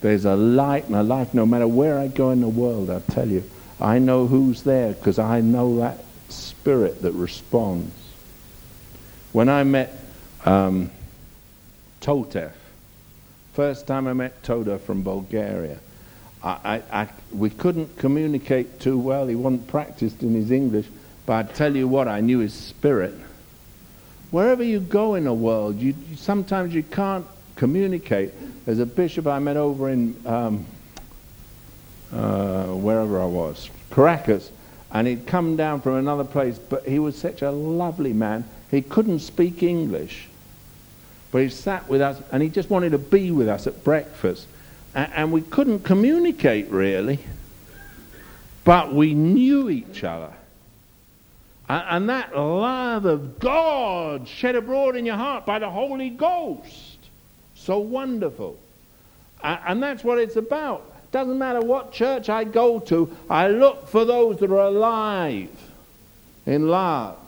[0.00, 3.00] there's a light and a life no matter where I go in the world, I
[3.00, 3.42] tell you.
[3.80, 5.98] I know who's there because I know that
[6.28, 7.94] spirit that responds.
[9.32, 9.96] When I met
[10.44, 10.90] um,
[12.00, 12.52] Toltev,
[13.54, 15.78] first time I met Toda from Bulgaria,
[16.42, 19.26] I, I, I, we couldn't communicate too well.
[19.26, 20.86] He wasn't practiced in his English,
[21.26, 23.14] but I tell you what, I knew his spirit.
[24.30, 27.24] Wherever you go in the world, you, sometimes you can't
[27.56, 28.32] communicate.
[28.66, 30.66] There's a bishop I met over in um,
[32.12, 34.50] uh, wherever I was, Caracas,
[34.92, 38.44] and he'd come down from another place, but he was such a lovely man.
[38.70, 40.28] He couldn't speak English,
[41.30, 44.46] but he sat with us, and he just wanted to be with us at breakfast.
[44.94, 47.18] And, and we couldn't communicate really,
[48.64, 50.32] but we knew each other.
[51.68, 56.96] And, that love of God shed abroad in your heart by the Holy Ghost.
[57.54, 58.58] So wonderful.
[59.42, 60.90] And that's what it's about.
[61.10, 65.50] Doesn't matter what church I go to, I look for those that are alive
[66.46, 67.18] in love.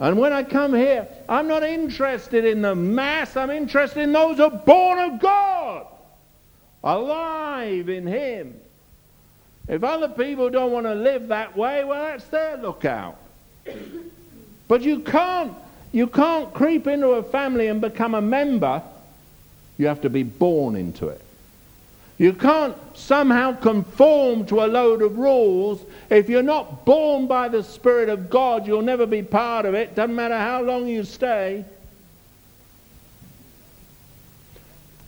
[0.00, 4.38] And when I come here, I'm not interested in the mass, I'm interested in those
[4.38, 5.86] who are born of God,
[6.82, 8.60] alive in Him.
[9.68, 13.18] If other people don't want to live that way, well, that's their lookout.
[14.66, 15.52] But you can't,
[15.92, 18.82] you can't creep into a family and become a member.
[19.76, 21.20] You have to be born into it.
[22.16, 25.82] You can't somehow conform to a load of rules.
[26.10, 29.94] If you're not born by the Spirit of God, you'll never be part of it.
[29.94, 31.64] Doesn't matter how long you stay.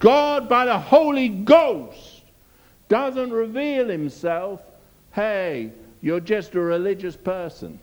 [0.00, 2.15] God, by the Holy Ghost,
[2.88, 4.60] doesn't reveal himself,
[5.12, 5.70] hey,
[6.02, 7.78] you're just a religious person.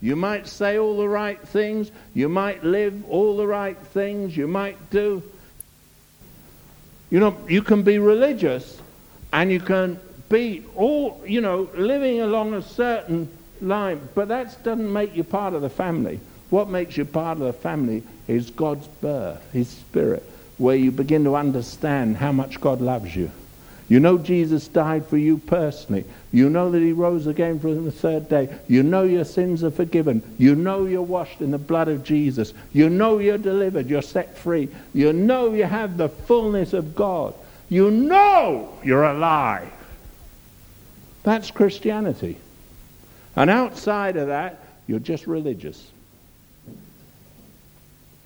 [0.00, 4.46] You might say all the right things, you might live all the right things, you
[4.46, 5.22] might do
[7.10, 8.80] you know, you can be religious
[9.32, 13.28] and you can be all, you know, living along a certain
[13.60, 16.18] line, but that doesn't make you part of the family.
[16.50, 20.28] What makes you part of the family is God's birth, His Spirit,
[20.58, 23.30] where you begin to understand how much God loves you.
[23.88, 26.04] You know Jesus died for you personally.
[26.32, 28.52] You know that he rose again from the third day.
[28.66, 30.22] You know your sins are forgiven.
[30.38, 32.52] You know you're washed in the blood of Jesus.
[32.72, 33.88] You know you're delivered.
[33.88, 34.68] You're set free.
[34.92, 37.34] You know you have the fullness of God.
[37.68, 39.72] You know you're alive.
[41.22, 42.38] That's Christianity.
[43.36, 45.90] And outside of that, you're just religious.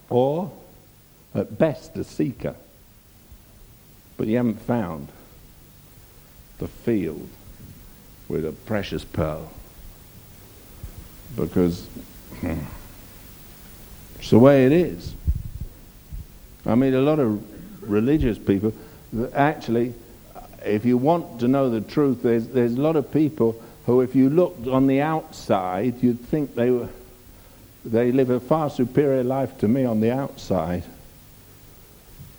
[0.08, 0.50] Or,
[1.34, 2.54] at best, a seeker.
[4.16, 5.08] But you haven't found
[6.60, 7.28] the field
[8.28, 9.50] with a precious pearl.
[11.34, 11.84] Because
[12.40, 12.58] hmm,
[14.18, 15.14] it's the way it is.
[16.64, 17.42] I mean, a lot of
[17.90, 18.72] religious people,
[19.34, 19.94] actually,
[20.64, 24.14] if you want to know the truth, there's, there's a lot of people who, if
[24.14, 26.88] you looked on the outside, you'd think they, were,
[27.84, 30.84] they live a far superior life to me on the outside.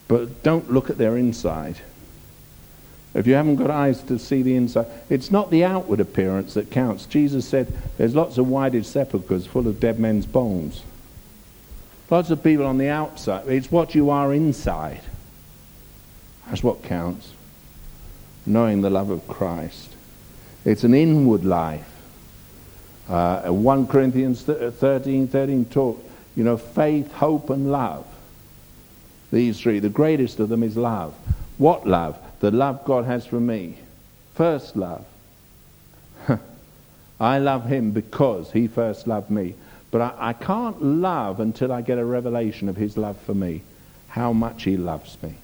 [0.08, 1.78] But don't look at their inside.
[3.14, 6.72] If you haven't got eyes to see the inside, it's not the outward appearance that
[6.72, 7.06] counts.
[7.06, 10.82] Jesus said there's lots of whited sepulchres full of dead men's bones.
[12.10, 13.48] Lots of people on the outside.
[13.48, 15.02] It's what you are inside.
[16.48, 17.32] That's what counts.
[18.46, 19.94] Knowing the love of Christ.
[20.66, 21.88] It's an inward life.
[23.10, 26.04] Uh, 1 Corinthians 13, 13 talk,
[26.36, 28.06] you know, faith, hope, and love.
[29.32, 29.80] These three.
[29.80, 31.14] The greatest of them is love.
[31.58, 32.18] What love?
[32.42, 33.78] The love God has for me.
[34.34, 35.06] First love.
[37.20, 39.54] I love him because he first loved me.
[39.92, 43.62] But I, I, can't love until I get a revelation of his love for me,
[44.08, 45.36] how much he loves me.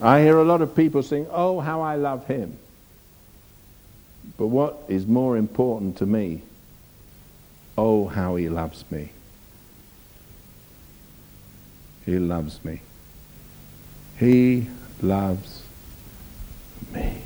[0.00, 2.56] I hear a lot of people saying, oh, how I love him.
[4.38, 6.40] But what is more important to me?
[7.76, 9.10] Oh, how he loves me.
[12.06, 12.80] He loves me.
[14.18, 14.68] He
[15.02, 15.62] loves
[16.92, 17.22] me.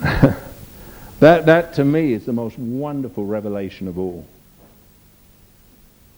[0.00, 4.26] that, that to me is the most wonderful revelation of all.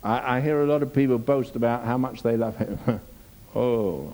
[0.03, 2.79] I, I hear a lot of people boast about how much they love him.
[3.55, 4.13] oh,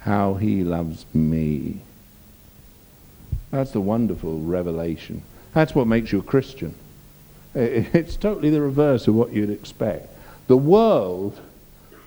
[0.00, 1.80] how he loves me.
[3.50, 5.22] That's the wonderful revelation.
[5.52, 6.74] That's what makes you a Christian.
[7.54, 10.08] It's totally the reverse of what you'd expect.
[10.48, 11.40] The world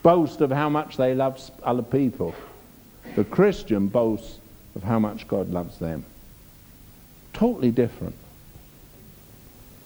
[0.03, 2.33] boast of how much they love other people.
[3.15, 4.39] The Christian boasts
[4.75, 6.05] of how much God loves them.
[7.33, 8.15] Totally different.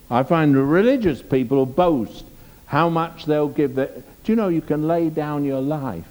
[0.09, 2.25] I find religious people boast
[2.65, 3.75] how much they'll give.
[3.75, 6.07] Do you know you can lay down your life?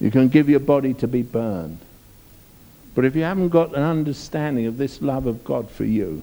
[0.00, 1.78] You can give your body to be burned.
[2.94, 6.22] But if you haven't got an understanding of this love of God for you,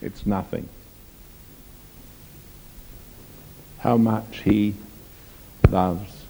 [0.00, 0.68] it's nothing.
[3.78, 4.74] How much He
[5.68, 6.24] loves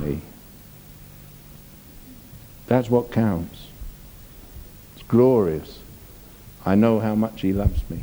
[0.00, 0.20] me.
[2.66, 3.66] That's what counts.
[4.94, 5.78] It's glorious.
[6.66, 8.00] I know how much He loves me.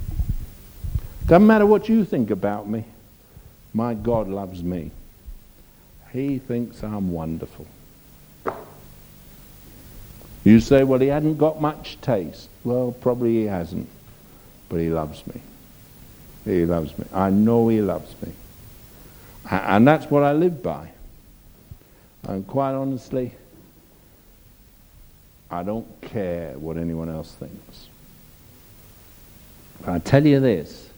[1.28, 2.86] Doesn't matter what you think about me.
[3.74, 4.92] My God loves me.
[6.14, 7.68] He thinks I'm wonderful.
[10.46, 12.48] You say, well, he hadn't got much taste.
[12.64, 13.90] Well, probably he hasn't.
[14.70, 15.42] But he loves me.
[16.46, 17.06] He loves me.
[17.12, 18.32] I know he loves me.
[19.50, 20.90] And that's what I live by.
[22.28, 23.34] And quite honestly,
[25.52, 27.88] I don't care what anyone else thinks.
[29.86, 30.90] I tell you this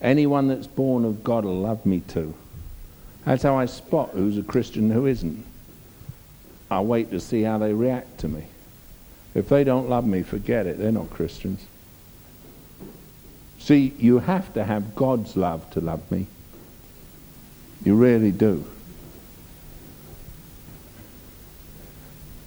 [0.00, 2.34] anyone that's born of God will love me too.
[3.24, 5.44] That's how I spot who's a Christian and who isn't.
[6.70, 8.44] I wait to see how they react to me.
[9.34, 10.78] If they don't love me, forget it.
[10.78, 11.66] They're not Christians.
[13.60, 16.26] See, you have to have God's love to love me.
[17.84, 18.64] You really do.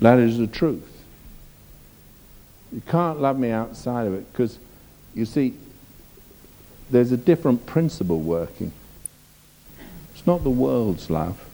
[0.02, 0.90] That is the truth.
[2.74, 4.58] You can't love me outside of it because,
[5.14, 5.54] you see,
[6.90, 8.74] there's a different principle working.
[10.14, 11.46] It's not the world's love.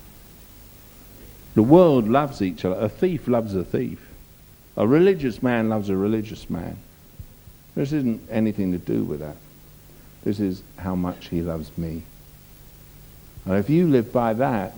[1.54, 2.80] The world loves each other.
[2.80, 4.08] A thief loves a thief.
[4.78, 6.78] A religious man loves a religious man.
[7.76, 9.36] This isn't anything to do with that.
[10.24, 12.04] This is how much he loves me.
[13.46, 14.74] And if you live by that,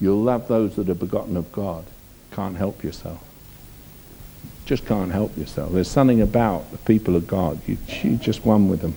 [0.00, 1.84] you'll love those that are begotten of God.
[2.30, 3.22] Can't help yourself.
[4.64, 5.72] Just can't help yourself.
[5.72, 7.60] There's something about the people of God.
[7.66, 8.96] You, you just one with them.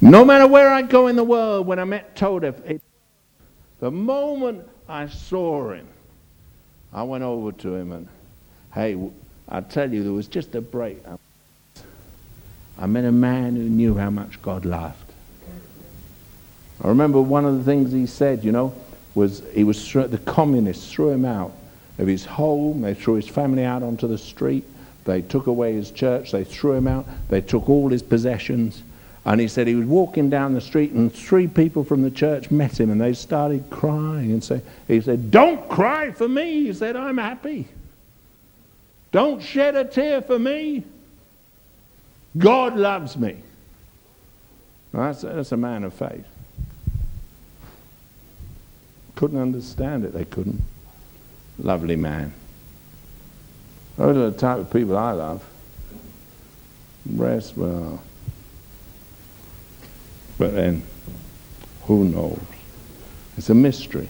[0.00, 2.80] No matter where I go in the world, when I met Todef,
[3.80, 5.86] the moment I saw him,
[6.92, 8.08] I went over to him and,
[8.74, 8.98] hey,
[9.48, 10.98] I tell you, there was just a break.
[12.78, 14.96] I met a man who knew how much God loved.
[16.82, 18.74] I remember one of the things he said, you know,
[19.14, 21.52] was he was the communists threw him out
[21.98, 22.80] of his home.
[22.80, 24.64] They threw his family out onto the street.
[25.04, 26.32] They took away his church.
[26.32, 27.06] They threw him out.
[27.28, 28.82] They took all his possessions.
[29.24, 32.50] And he said he was walking down the street and three people from the church
[32.50, 36.64] met him and they started crying and say, he said, don't cry for me.
[36.64, 37.68] He said, I'm happy.
[39.12, 40.84] Don't shed a tear for me.
[42.36, 43.36] God loves me.
[44.92, 46.26] That's, that's a man of faith.
[49.14, 50.12] Couldn't understand it.
[50.12, 50.60] They couldn't.
[51.58, 52.32] Lovely man.
[53.96, 55.44] Those are the type of people I love.
[57.06, 58.02] Rest, well,
[60.38, 60.82] but then,
[61.84, 62.40] who knows?
[63.36, 64.08] It's a mystery.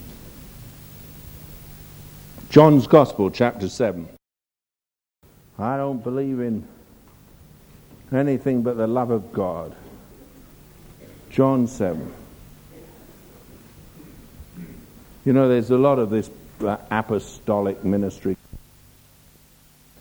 [2.51, 4.09] John's Gospel, chapter 7.
[5.59, 6.67] I don't believe in
[8.15, 9.75] anything but the love of God.
[11.31, 12.13] John 7.
[15.25, 18.37] You know, there's a lot of this uh, apostolic ministry.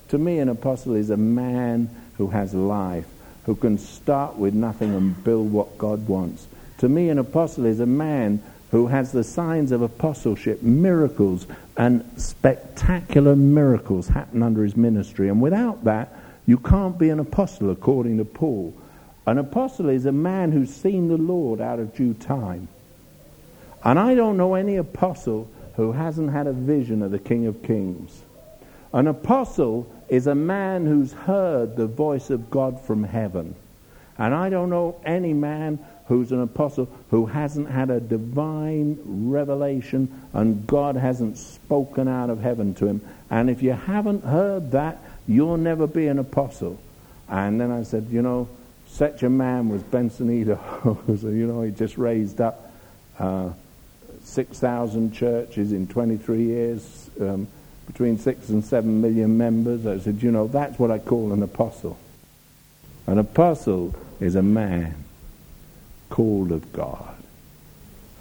[0.10, 3.06] To me, an apostle is a man who has life
[3.46, 6.48] who can start with nothing and build what God wants.
[6.80, 8.42] To me, an apostle is a man
[8.72, 11.46] who has the signs of apostleship, miracles,
[11.78, 15.28] and spectacular miracles happen under his ministry.
[15.28, 16.14] And without that,
[16.52, 18.74] you can't be an apostle, according to Paul.
[19.26, 22.68] An apostle is a man who's seen the Lord out of due time.
[23.86, 27.64] And I don't know any apostle who hasn't had a vision of the King of
[27.64, 28.24] Kings.
[28.92, 33.56] An apostle is a man who's heard the voice of God from heaven.
[34.18, 40.22] And I don't know any man who's an apostle who hasn't had a divine revelation
[40.34, 43.00] and God hasn't spoken out of heaven to him.
[43.30, 45.02] And if you haven't heard that,
[45.34, 46.80] you'll never be an apostle.
[47.30, 48.50] And then I said, you know,
[48.88, 50.46] such a man was Benson
[50.86, 52.72] so, you know, he just raised up
[53.20, 53.50] uh,
[54.24, 57.10] 6,000 churches in 23 years.
[57.20, 57.48] Um,
[57.92, 59.86] between six and seven million members.
[59.86, 61.98] I said, you know, that's what I call an apostle.
[63.06, 64.96] An apostle is a man
[66.10, 67.16] called of God,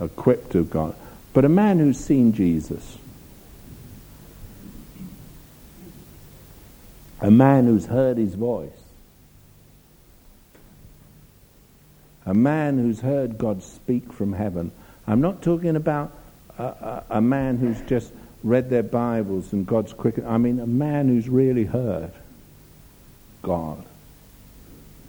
[0.01, 0.97] equipped of God,
[1.33, 2.99] but a man who's seen Jesus.
[7.21, 8.71] A man who's heard his voice.
[12.25, 14.73] A man who's heard God speak from heaven.
[15.07, 16.17] I'm not talking about
[16.59, 18.13] a, a, a man who's just
[18.43, 20.19] read their Bibles and God's quick.
[20.25, 22.13] I mean, a man who's really heard
[23.43, 23.85] God.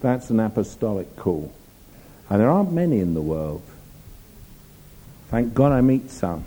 [0.01, 1.53] That's an apostolic call.
[2.29, 3.61] And there aren't many in the world.
[5.29, 6.43] Thank God I meet some.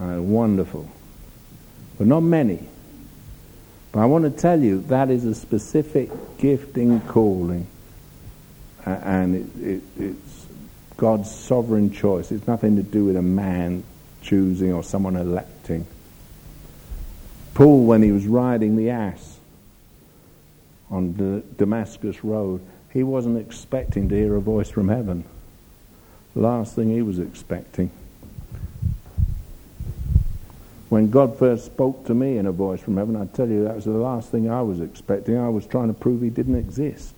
[0.00, 0.88] Uh, wonderful.
[1.98, 2.68] But not many.
[3.94, 7.68] But I want to tell you that is a specific gifting calling.
[8.84, 10.46] And it, it, it's
[10.96, 12.32] God's sovereign choice.
[12.32, 13.84] It's nothing to do with a man
[14.20, 15.86] choosing or someone electing.
[17.54, 19.38] Paul, when he was riding the ass
[20.90, 25.22] on the Damascus Road, he wasn't expecting to hear a voice from heaven.
[26.34, 27.92] Last thing he was expecting.
[30.94, 33.74] When God first spoke to me in a voice from heaven, I tell you that
[33.74, 35.36] was the last thing I was expecting.
[35.36, 37.16] I was trying to prove he didn't exist.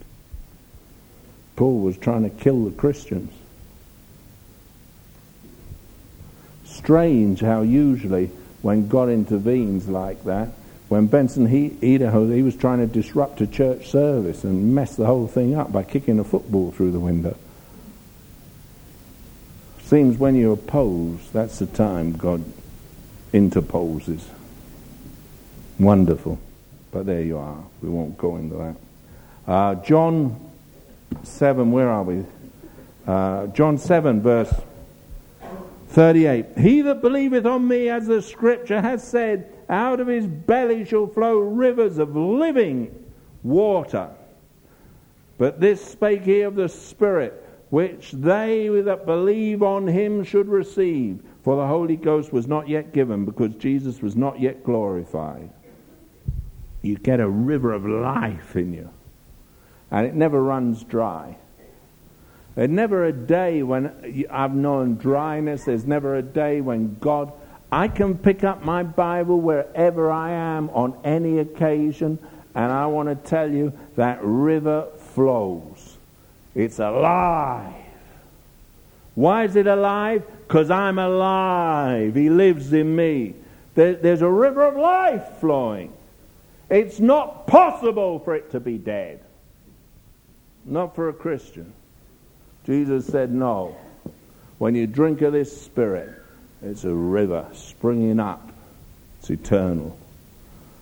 [1.56, 3.34] Paul was trying to kill the Christians.
[6.64, 8.30] Strange how usually
[8.62, 10.48] when God intervenes like that,
[10.88, 15.26] when Benson Idahosa, he was trying to disrupt a church service and mess the whole
[15.26, 17.36] thing up by kicking a football through the window.
[19.82, 22.42] Seems when you oppose, that's the time God
[23.36, 24.26] interposes.
[25.78, 26.38] Wonderful.
[26.90, 27.62] But there you are.
[27.82, 28.76] We won't go into that.
[29.46, 30.40] Uh, John
[31.22, 32.24] 7, where are we?
[33.06, 34.52] Uh, John 7, verse
[35.90, 36.46] 38.
[36.58, 41.06] He that believeth on me, as the scripture has said, out of his belly shall
[41.06, 43.04] flow rivers of living
[43.42, 44.10] water.
[45.38, 51.20] But this spake he of the Spirit, which they that believe on him should receive.
[51.46, 55.48] For the Holy Ghost was not yet given, because Jesus was not yet glorified.
[56.82, 58.90] You get a river of life in you,
[59.92, 61.36] and it never runs dry.
[62.56, 65.62] There's never a day when I've known dryness.
[65.62, 67.32] There's never a day when God
[67.70, 72.18] I can pick up my Bible wherever I am on any occasion,
[72.56, 75.98] and I want to tell you that river flows.
[76.56, 77.85] It's alive.
[79.16, 80.24] Why is it alive?
[80.46, 82.14] Because I'm alive.
[82.14, 83.34] He lives in me.
[83.74, 85.92] There, there's a river of life flowing.
[86.68, 89.20] It's not possible for it to be dead.
[90.66, 91.72] Not for a Christian.
[92.66, 93.76] Jesus said, No.
[94.58, 96.10] When you drink of this Spirit,
[96.62, 98.52] it's a river springing up.
[99.18, 99.96] It's eternal.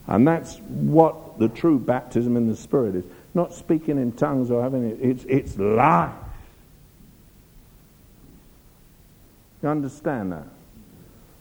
[0.07, 3.05] And that's what the true baptism in the Spirit is.
[3.33, 6.15] Not speaking in tongues or having it, it's, it's life.
[9.65, 10.47] You understand that?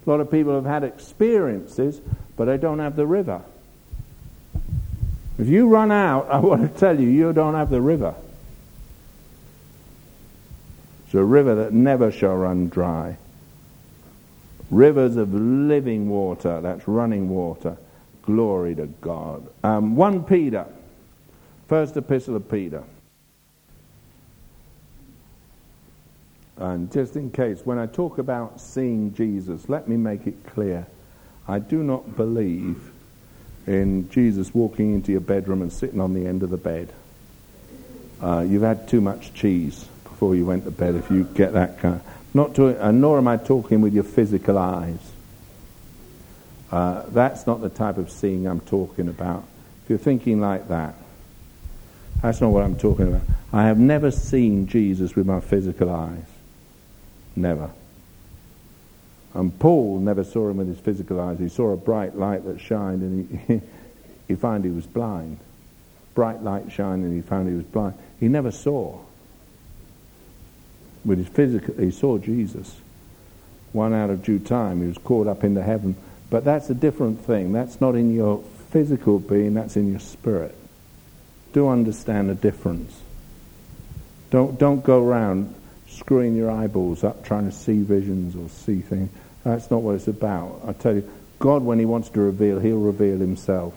[0.05, 1.99] A lot of people have had experiences,
[2.37, 3.41] but they don't have the river.
[5.37, 8.15] If you run out, I want to tell you, you don't have the river.
[11.05, 13.17] It's a river that never shall run dry
[14.71, 17.77] rivers of living water, that's running water.
[18.23, 19.47] Glory to God.
[19.63, 20.65] Um, 1 Peter,
[21.67, 22.83] first epistle of Peter.
[26.63, 30.87] And just in case, when I talk about seeing Jesus, let me make it clear.
[31.45, 32.89] I do not believe
[33.67, 36.93] in Jesus walking into your bedroom and sitting on the end of the bed.
[38.21, 41.79] Uh, you've had too much cheese before you went to bed if you get that
[41.79, 41.99] kind.
[42.33, 45.11] Not to, and nor am I talking with your physical eyes.
[46.71, 49.43] Uh, that's not the type of seeing I'm talking about.
[49.83, 50.95] If you're thinking like that,
[52.21, 53.23] that's not what I'm talking about.
[53.51, 56.23] I have never seen Jesus with my physical eyes.
[57.35, 57.71] Never.
[59.33, 61.39] And Paul never saw him with his physical eyes.
[61.39, 63.61] He saw a bright light that shined and he,
[64.27, 65.39] he found he was blind.
[66.13, 67.95] Bright light shined and he found he was blind.
[68.19, 68.99] He never saw
[71.03, 72.79] with his physical, he saw Jesus.
[73.71, 75.95] One out of due time, he was caught up into heaven.
[76.29, 77.51] But that's a different thing.
[77.53, 80.55] That's not in your physical being, that's in your spirit.
[81.53, 83.01] Do understand the difference.
[84.29, 85.53] Don't, don't go around
[85.93, 89.09] screwing your eyeballs up trying to see visions or see things.
[89.43, 90.61] That's not what it's about.
[90.67, 93.73] I tell you, God, when He wants to reveal, He'll reveal Himself.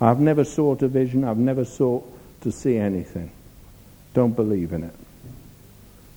[0.00, 1.24] I've never sought a vision.
[1.24, 2.04] I've never sought
[2.42, 3.30] to see anything.
[4.14, 4.94] Don't believe in it.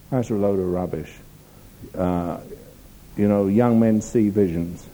[0.10, 1.12] That's a load of rubbish.
[1.98, 2.40] Uh,
[3.18, 4.86] you know, young men see visions.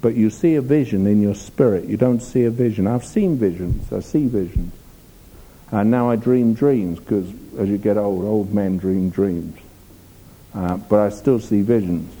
[0.00, 1.86] But you see a vision in your spirit.
[1.86, 2.86] You don't see a vision.
[2.86, 3.92] I've seen visions.
[3.92, 4.72] I see visions.
[5.74, 9.58] And now I dream dreams because as you get old, old men dream dreams.
[10.54, 12.14] Uh, but I still see visions.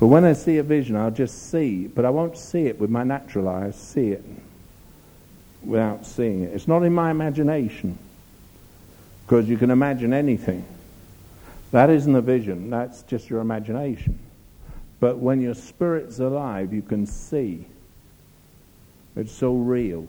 [0.00, 2.90] But when I see a vision, I'll just see, but I won't see it with
[2.90, 3.66] my natural eye.
[3.66, 4.24] I see it
[5.62, 6.52] without seeing it.
[6.52, 7.96] It's not in my imagination
[9.24, 10.64] because you can imagine anything.
[11.70, 14.18] That isn't a vision, that's just your imagination.
[14.98, 17.66] But when your spirit's alive, you can see.
[19.14, 20.08] It's so real.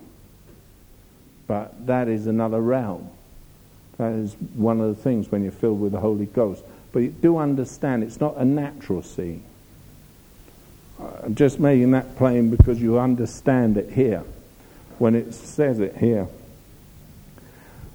[1.52, 3.10] But that is another realm.
[3.98, 6.64] That is one of the things when you're filled with the Holy Ghost.
[6.94, 9.44] But you do understand it's not a natural seeing.
[10.98, 14.24] I'm just making that plain because you understand it here
[14.98, 16.30] when it says it here.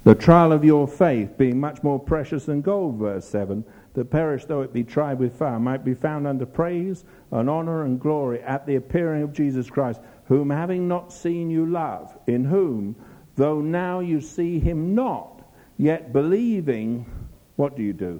[0.03, 4.45] The trial of your faith, being much more precious than gold, verse 7, that perish
[4.45, 8.39] though it be tried with fire, might be found under praise and honor and glory
[8.43, 12.95] at the appearing of Jesus Christ, whom having not seen you love, in whom,
[13.37, 15.41] though now you see him not,
[15.77, 17.05] yet believing,
[17.55, 18.19] what do you do?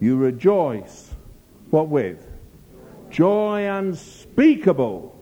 [0.00, 1.10] You rejoice.
[1.70, 2.26] What with?
[3.10, 5.16] Joy unspeakable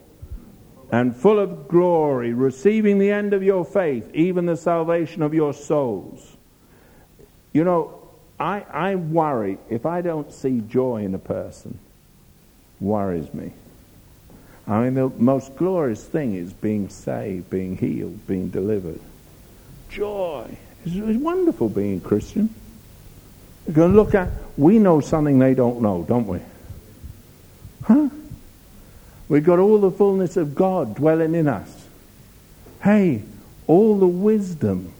[0.91, 5.53] and full of glory, receiving the end of your faith, even the salvation of your
[5.53, 6.37] souls.
[7.53, 8.09] You know,
[8.41, 11.79] I, I worry if I don't see joy in a person,
[12.81, 13.53] worries me.
[14.69, 19.01] I mean, the most glorious thing is being saved, being healed, being delivered.
[19.89, 20.59] Joy.
[20.85, 22.55] It's, wonderful being a Christian.
[23.67, 26.41] You can look at, we know something they don't know, don't we?
[27.85, 28.11] Huh?
[29.29, 31.87] We've got all the fullness of God dwelling in us.
[32.83, 33.23] Hey,
[33.67, 34.93] all the wisdom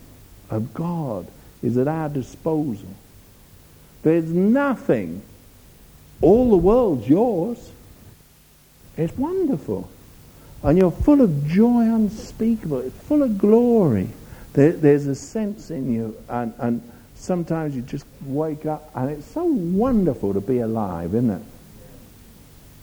[0.49, 1.27] of God
[1.63, 2.89] is at our disposal.
[4.03, 5.23] There's nothing.
[6.23, 7.71] All the world's yours.
[8.99, 9.89] It's wonderful.
[10.63, 12.81] And you're full of joy unspeakable.
[12.81, 14.09] It's full of glory.
[14.53, 16.17] There, there's a sense in you.
[16.29, 16.83] And, and
[17.15, 21.43] sometimes you just wake up and it's so wonderful to be alive, isn't it?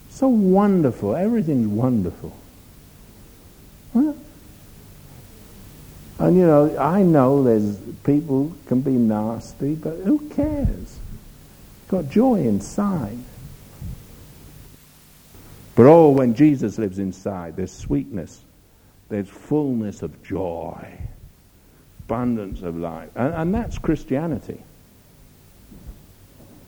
[0.10, 1.16] So wonderful.
[1.16, 2.34] Everything's wonderful.
[6.18, 10.98] And you know, I know there's people can be nasty, but who cares?
[11.90, 13.18] Got joy inside.
[15.76, 18.42] But oh, when Jesus lives inside, there's sweetness,
[19.10, 21.00] there's fullness of joy,
[22.06, 23.10] abundance of life.
[23.16, 24.62] And, and that's Christianity.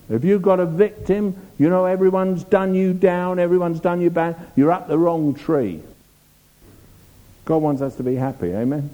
[0.09, 4.37] If you've got a victim, you know everyone's done you down, everyone's done you bad,
[4.55, 5.81] you're up the wrong tree.
[7.45, 8.89] God wants us to be happy, amen?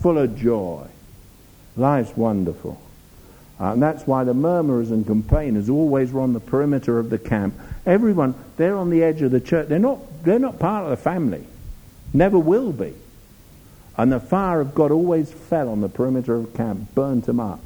[0.00, 0.86] Full of joy.
[1.76, 2.80] Life's wonderful.
[3.58, 7.18] Uh, and that's why the murmurers and complainers always were on the perimeter of the
[7.18, 7.54] camp.
[7.86, 9.68] Everyone, they're on the edge of the church.
[9.68, 11.46] They're not, they're not part of the family.
[12.12, 12.94] Never will be.
[13.96, 17.40] And the fire of God always fell on the perimeter of the camp, burnt them
[17.40, 17.60] up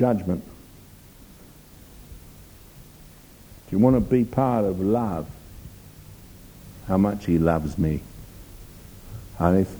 [0.00, 0.42] judgment.
[3.68, 5.28] Do you want to be part of love?
[6.88, 8.00] How much He loves me.
[9.38, 9.76] And if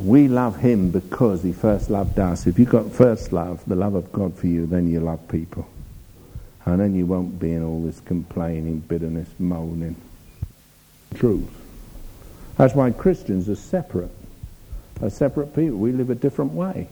[0.00, 3.94] we love Him because He first loved us, if you've got first love, the love
[3.94, 5.68] of God for you, then you love people.
[6.64, 9.96] And then you won't be in all this complaining, bitterness, moaning.
[11.14, 11.48] Truth.
[12.56, 14.10] That's why Christians are separate.
[15.02, 15.78] Are separate people.
[15.78, 16.88] We live a different way.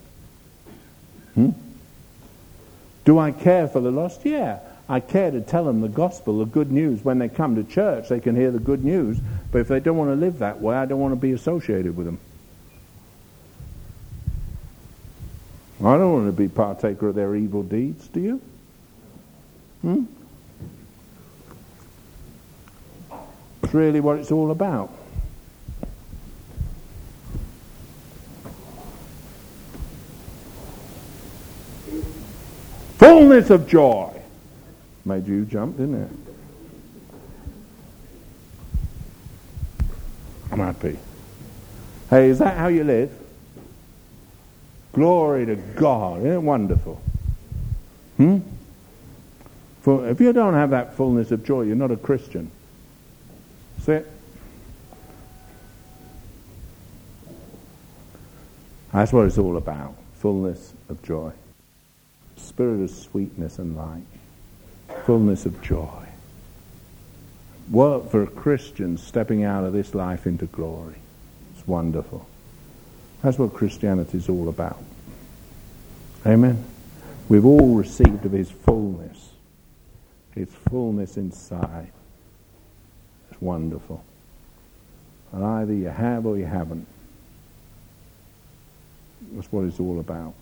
[1.35, 1.51] Hmm?
[3.05, 4.25] Do I care for the lost?
[4.25, 4.61] Yeah.
[4.89, 7.05] I care to tell them the gospel, the good news.
[7.05, 9.19] When they come to church, they can hear the good news.
[9.53, 11.97] But if they don't want to live that way, I don't want to be associated
[11.97, 12.19] with them.
[15.81, 18.41] I don't want to be partaker of their evil deeds, do you?
[19.83, 20.05] Hmm?
[23.73, 24.91] Really what it's all about.
[33.19, 34.13] fullness of joy.
[35.05, 36.11] Made you jump, didn't it?
[40.51, 40.99] I'm happy.
[42.11, 43.11] Hey, is that how you live?
[44.99, 46.19] Glory to God.
[46.19, 47.01] Isn't it wonderful?
[48.17, 48.39] Hmm?
[49.83, 52.51] For if you don't have that fullness of joy, you're not a Christian.
[53.81, 54.11] See it?
[58.93, 59.95] That's what it's all about.
[60.21, 61.33] Fullness of joy
[62.39, 64.03] spirit of sweetness and light,
[65.05, 66.07] fullness of joy.
[67.71, 70.97] Work for a Christian stepping out of this life into glory.
[71.55, 72.27] It's wonderful.
[73.23, 74.83] That's what Christianity is all about.
[76.29, 76.63] Amen.
[77.31, 79.31] We've all received of His fullness,
[80.35, 81.91] His fullness inside.
[83.31, 84.05] It's wonderful.
[85.33, 86.87] And either you have or you haven't.
[89.33, 90.35] That's what it's all about.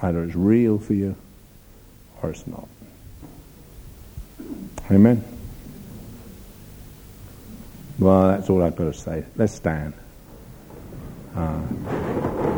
[0.00, 1.16] Either it's real for you
[2.22, 2.68] or it's not.
[4.88, 5.24] Amen?
[7.98, 9.24] Well, that's all I've got to say.
[9.36, 9.94] Let's stand.
[11.34, 12.51] Uh,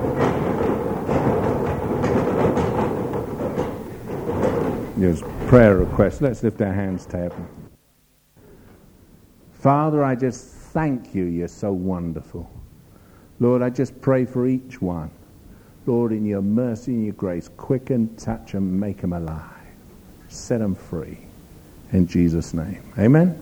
[4.96, 6.20] there's prayer requests.
[6.20, 7.46] Let's lift our hands to heaven.
[9.54, 11.24] Father, I just thank you.
[11.24, 12.50] You're so wonderful.
[13.40, 15.10] Lord, I just pray for each one.
[15.86, 19.50] Lord, in your mercy and your grace, quicken, touch them, make them alive.
[20.28, 21.18] Set them free.
[21.92, 22.82] In Jesus' name.
[22.98, 23.38] Amen.